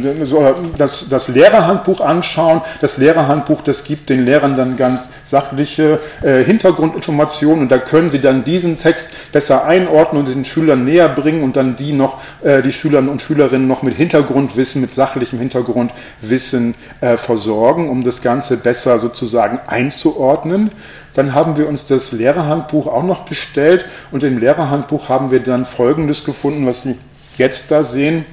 [0.79, 2.63] das, das Lehrerhandbuch anschauen.
[2.81, 8.21] Das Lehrerhandbuch, das gibt den Lehrern dann ganz sachliche äh, Hintergrundinformationen und da können Sie
[8.21, 12.63] dann diesen Text besser einordnen und den Schülern näher bringen und dann die noch, äh,
[12.63, 18.57] die Schüler und Schülerinnen noch mit Hintergrundwissen, mit sachlichem Hintergrundwissen äh, versorgen, um das Ganze
[18.57, 20.71] besser sozusagen einzuordnen.
[21.15, 25.67] Dann haben wir uns das Lehrerhandbuch auch noch bestellt und im Lehrerhandbuch haben wir dann
[25.67, 26.97] Folgendes gefunden, was Sie
[27.37, 28.25] jetzt da sehen.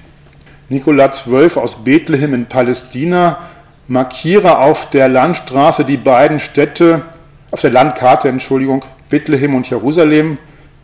[0.69, 3.37] Nikola 12 aus Bethlehem in Palästina.
[3.87, 7.03] Markiere auf der Landstraße die beiden Städte,
[7.51, 10.37] auf der Landkarte, Entschuldigung, Bethlehem und Jerusalem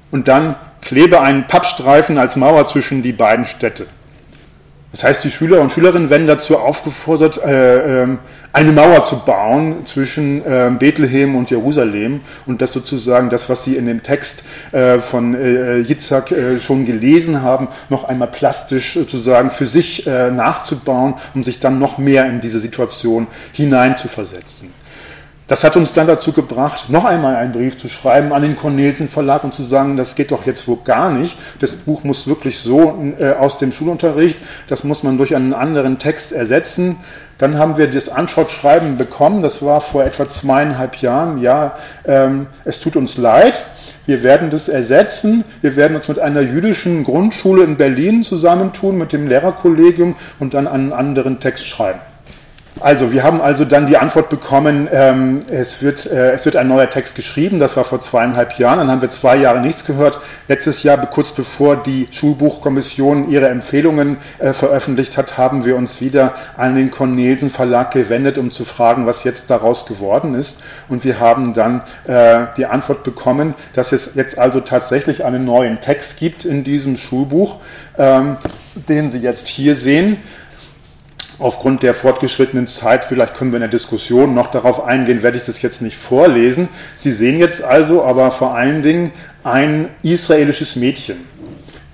[0.10, 3.88] und dann klebe einen Pappstreifen als Mauer zwischen die beiden Städte.
[4.94, 8.20] Das heißt, die Schüler und Schülerinnen werden dazu aufgefordert, äh, ähm,
[8.54, 13.76] eine Mauer zu bauen zwischen ähm, Bethlehem und Jerusalem und das sozusagen das, was Sie
[13.76, 16.32] in dem Text äh, von äh, Yitzhak
[16.62, 22.26] schon gelesen haben, noch einmal plastisch sozusagen für sich nachzubauen, um sich dann noch mehr
[22.28, 24.83] in diese Situation hineinzuversetzen.
[25.54, 29.08] Das hat uns dann dazu gebracht, noch einmal einen Brief zu schreiben an den Cornelsen
[29.08, 31.38] Verlag und zu sagen, das geht doch jetzt wohl gar nicht.
[31.60, 36.00] Das Buch muss wirklich so äh, aus dem Schulunterricht, das muss man durch einen anderen
[36.00, 36.96] Text ersetzen.
[37.38, 41.38] Dann haben wir das Antwortschreiben bekommen, das war vor etwa zweieinhalb Jahren.
[41.38, 43.64] Ja, ähm, es tut uns leid,
[44.08, 45.44] wir werden das ersetzen.
[45.62, 50.68] Wir werden uns mit einer jüdischen Grundschule in Berlin zusammentun, mit dem Lehrerkollegium und dann
[50.68, 52.00] einen anderen Text schreiben.
[52.80, 56.68] Also, wir haben also dann die Antwort bekommen, ähm, es, wird, äh, es wird ein
[56.68, 60.20] neuer Text geschrieben, das war vor zweieinhalb Jahren, dann haben wir zwei Jahre nichts gehört.
[60.48, 66.34] Letztes Jahr, kurz bevor die Schulbuchkommission ihre Empfehlungen äh, veröffentlicht hat, haben wir uns wieder
[66.58, 70.60] an den Cornelsen Verlag gewendet, um zu fragen, was jetzt daraus geworden ist.
[70.90, 75.80] Und wir haben dann äh, die Antwort bekommen, dass es jetzt also tatsächlich einen neuen
[75.80, 77.58] Text gibt in diesem Schulbuch,
[78.00, 78.38] ähm,
[78.76, 80.18] den Sie jetzt hier sehen
[81.44, 85.44] aufgrund der fortgeschrittenen Zeit, vielleicht können wir in der Diskussion noch darauf eingehen, werde ich
[85.44, 86.70] das jetzt nicht vorlesen.
[86.98, 89.12] Sie sehen jetzt also aber vor allen Dingen
[89.44, 91.18] ein israelisches Mädchen.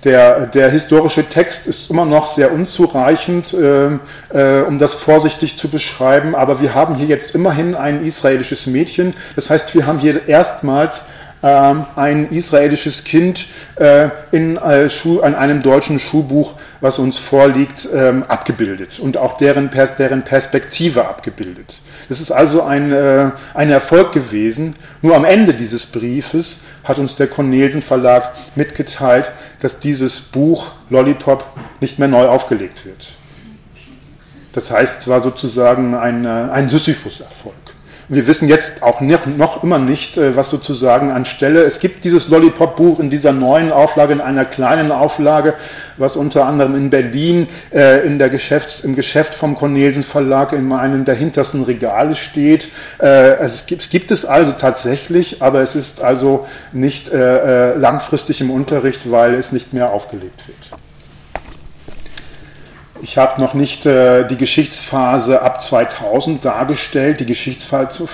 [0.04, 3.98] Der, der historische Text ist immer noch sehr unzureichend, äh,
[4.30, 9.12] äh, um das vorsichtig zu beschreiben, aber wir haben hier jetzt immerhin ein israelisches Mädchen.
[9.36, 11.02] Das heißt, wir haben hier erstmals
[11.42, 19.00] ein israelisches Kind äh, in, äh, in, einem deutschen Schulbuch, was uns vorliegt, ähm, abgebildet
[19.00, 21.80] und auch deren, deren Perspektive abgebildet.
[22.10, 24.76] Das ist also ein, äh, ein Erfolg gewesen.
[25.00, 31.44] Nur am Ende dieses Briefes hat uns der Cornelsen Verlag mitgeteilt, dass dieses Buch Lollipop
[31.80, 33.08] nicht mehr neu aufgelegt wird.
[34.52, 37.54] Das heißt, es war sozusagen ein, ein Sisyphus-Erfolg.
[38.12, 41.62] Wir wissen jetzt auch noch immer nicht, äh, was sozusagen anstelle.
[41.62, 45.54] Es gibt dieses Lollipop-Buch in dieser neuen Auflage, in einer kleinen Auflage,
[45.96, 50.72] was unter anderem in Berlin äh, in der Geschäfts-, im Geschäft vom Cornelsen Verlag in
[50.72, 52.70] einem der hintersten Regale steht.
[52.98, 58.50] Äh, es, gibt, es gibt es also tatsächlich, aber es ist also nicht langfristig im
[58.50, 60.79] Unterricht, weil es nicht mehr aufgelegt wird.
[63.02, 67.20] Ich habe noch nicht äh, die Geschichtsphase ab 2000 dargestellt.
[67.20, 68.06] Die Geschichtsphase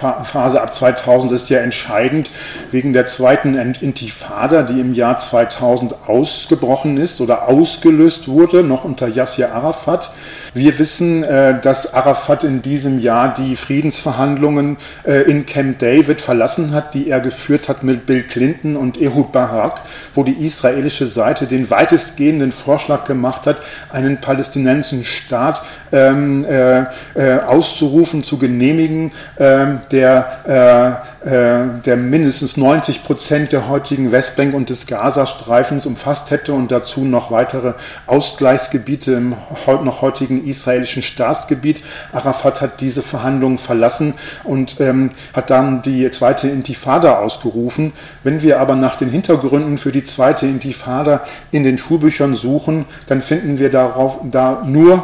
[0.61, 2.30] ab 2000 ist ja entscheidend
[2.70, 9.09] wegen der zweiten Intifada, die im Jahr 2000 ausgebrochen ist oder ausgelöst wurde, noch unter
[9.09, 10.12] Yasser Arafat.
[10.57, 16.72] Wir wissen, äh, dass Arafat in diesem Jahr die Friedensverhandlungen äh, in Camp David verlassen
[16.72, 19.82] hat, die er geführt hat mit Bill Clinton und Ehud Barak,
[20.14, 23.61] wo die israelische Seite den weitestgehenden Vorschlag gemacht hat,
[23.92, 25.61] einen palästinensischen Staat
[25.92, 26.84] ähm, äh,
[27.14, 34.55] äh, auszurufen, zu genehmigen, ähm, der äh, äh, der mindestens 90 Prozent der heutigen Westbank
[34.55, 37.75] und des Gazastreifens umfasst hätte und dazu noch weitere
[38.07, 39.37] Ausgleichsgebiete im
[39.67, 41.83] noch heutigen israelischen Staatsgebiet.
[42.12, 44.14] Arafat hat diese Verhandlungen verlassen
[44.45, 47.93] und ähm, hat dann die zweite Intifada ausgerufen.
[48.23, 53.23] Wenn wir aber nach den Hintergründen für die zweite Intifada in den Schulbüchern suchen, dann
[53.23, 55.03] finden wir darauf da nur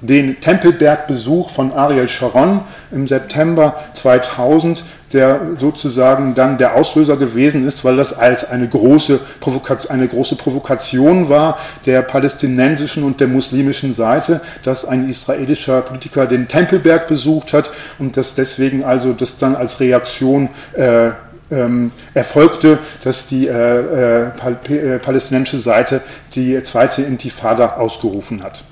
[0.00, 7.84] den Tempelbergbesuch von Ariel Sharon im September 2000, der sozusagen dann der Auslöser gewesen ist,
[7.84, 13.94] weil das als eine große, Provokation, eine große Provokation war der palästinensischen und der muslimischen
[13.94, 19.54] Seite, dass ein israelischer Politiker den Tempelberg besucht hat und dass deswegen also das dann
[19.54, 21.10] als Reaktion äh,
[21.50, 26.00] ähm, erfolgte, dass die äh, äh, äh palästinensische Seite
[26.34, 28.64] die zweite Intifada ausgerufen hat.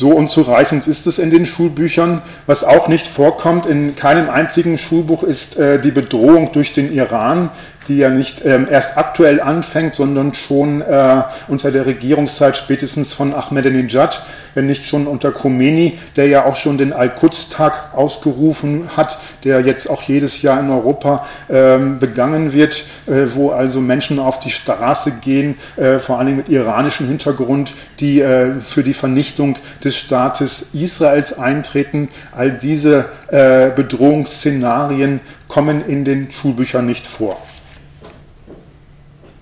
[0.00, 2.22] So unzureichend ist es in den Schulbüchern.
[2.46, 7.50] Was auch nicht vorkommt in keinem einzigen Schulbuch ist äh, die Bedrohung durch den Iran,
[7.90, 13.34] die ja nicht ähm, erst aktuell anfängt, sondern schon äh, unter der Regierungszeit spätestens von
[13.34, 14.24] Ahmadinejad,
[14.54, 19.90] wenn nicht schon unter Khomeini, der ja auch schon den Al-Quds-Tag ausgerufen hat, der jetzt
[19.90, 25.10] auch jedes Jahr in Europa ähm, begangen wird, äh, wo also Menschen auf die Straße
[25.20, 31.36] gehen, äh, vor allem mit iranischem Hintergrund, die äh, für die Vernichtung des Staates Israels
[31.36, 32.08] eintreten.
[32.30, 35.18] All diese äh, Bedrohungsszenarien
[35.48, 37.36] kommen in den Schulbüchern nicht vor.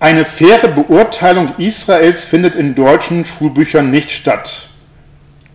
[0.01, 4.69] Eine faire Beurteilung Israels findet in deutschen Schulbüchern nicht statt.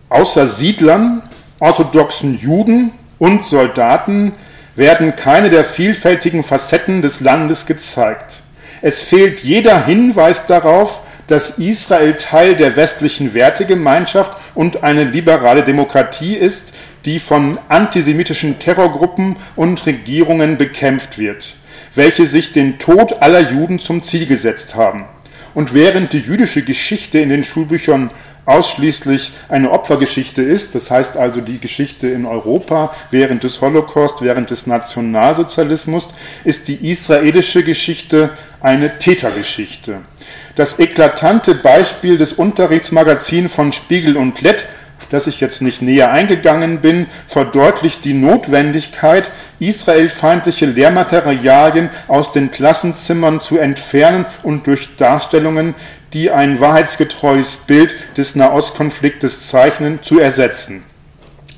[0.09, 1.23] Außer Siedlern,
[1.59, 4.33] orthodoxen Juden und Soldaten
[4.75, 8.43] werden keine der vielfältigen Facetten des Landes gezeigt.
[8.83, 16.35] Es fehlt jeder Hinweis darauf, dass Israel Teil der westlichen Wertegemeinschaft und eine liberale Demokratie
[16.35, 16.71] ist,
[17.05, 21.55] die von antisemitischen Terrorgruppen und Regierungen bekämpft wird
[21.95, 25.05] welche sich den Tod aller Juden zum Ziel gesetzt haben.
[25.53, 28.11] Und während die jüdische Geschichte in den Schulbüchern
[28.45, 34.51] ausschließlich eine Opfergeschichte ist, das heißt also die Geschichte in Europa während des Holocaust, während
[34.51, 36.09] des Nationalsozialismus,
[36.43, 38.31] ist die israelische Geschichte
[38.61, 39.97] eine Tätergeschichte.
[40.55, 44.65] Das eklatante Beispiel des Unterrichtsmagazins von Spiegel und Lett
[45.09, 49.29] das ich jetzt nicht näher eingegangen bin, verdeutlicht die Notwendigkeit,
[49.59, 55.75] israelfeindliche Lehrmaterialien aus den Klassenzimmern zu entfernen und durch Darstellungen,
[56.13, 60.83] die ein wahrheitsgetreues Bild des Nahostkonfliktes zeichnen, zu ersetzen.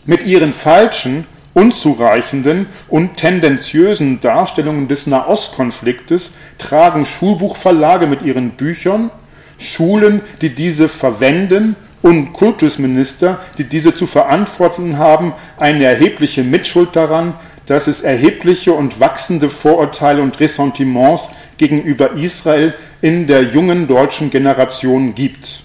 [0.06, 9.10] Mit ihren falschen, unzureichenden und tendenziösen Darstellungen des Nahostkonfliktes tragen Schulbuchverlage mit ihren Büchern,
[9.58, 11.76] Schulen, die diese verwenden,
[12.08, 17.34] und Kultusminister, die diese zu verantworten haben, eine erhebliche Mitschuld daran,
[17.66, 25.16] dass es erhebliche und wachsende Vorurteile und Ressentiments gegenüber Israel in der jungen deutschen Generation
[25.16, 25.64] gibt.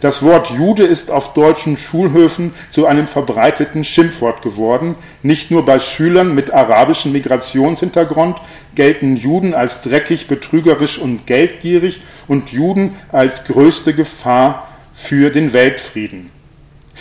[0.00, 4.96] Das Wort Jude ist auf deutschen Schulhöfen zu einem verbreiteten Schimpfwort geworden.
[5.22, 8.38] Nicht nur bei Schülern mit arabischem Migrationshintergrund
[8.74, 16.30] gelten Juden als dreckig, betrügerisch und geldgierig und Juden als größte Gefahr für den Weltfrieden.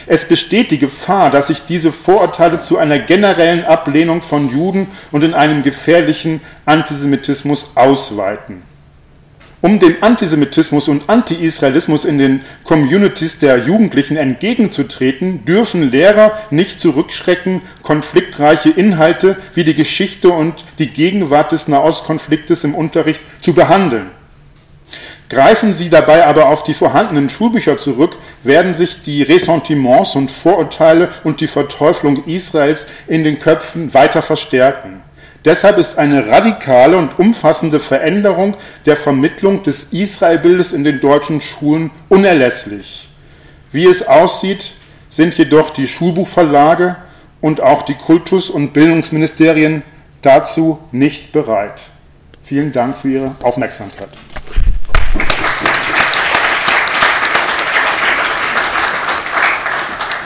[0.08, 5.24] Es besteht die Gefahr, dass sich diese Vorurteile zu einer generellen Ablehnung von Juden und
[5.24, 8.64] in einem gefährlichen Antisemitismus ausweiten.
[9.62, 17.62] Um dem Antisemitismus und Anti-Israelismus in den Communities der Jugendlichen entgegenzutreten, dürfen Lehrer nicht zurückschrecken,
[17.82, 24.08] konfliktreiche Inhalte wie die Geschichte und die Gegenwart des Nahostkonfliktes im Unterricht zu behandeln.
[25.34, 31.10] Greifen Sie dabei aber auf die vorhandenen Schulbücher zurück, werden sich die Ressentiments und Vorurteile
[31.24, 35.02] und die Verteuflung Israels in den Köpfen weiter verstärken.
[35.44, 38.56] Deshalb ist eine radikale und umfassende Veränderung
[38.86, 43.10] der Vermittlung des Israelbildes in den deutschen Schulen unerlässlich.
[43.72, 44.74] Wie es aussieht,
[45.10, 46.96] sind jedoch die Schulbuchverlage
[47.42, 49.82] und auch die Kultus- und Bildungsministerien
[50.22, 51.82] dazu nicht bereit.
[52.44, 54.10] Vielen Dank für Ihre Aufmerksamkeit.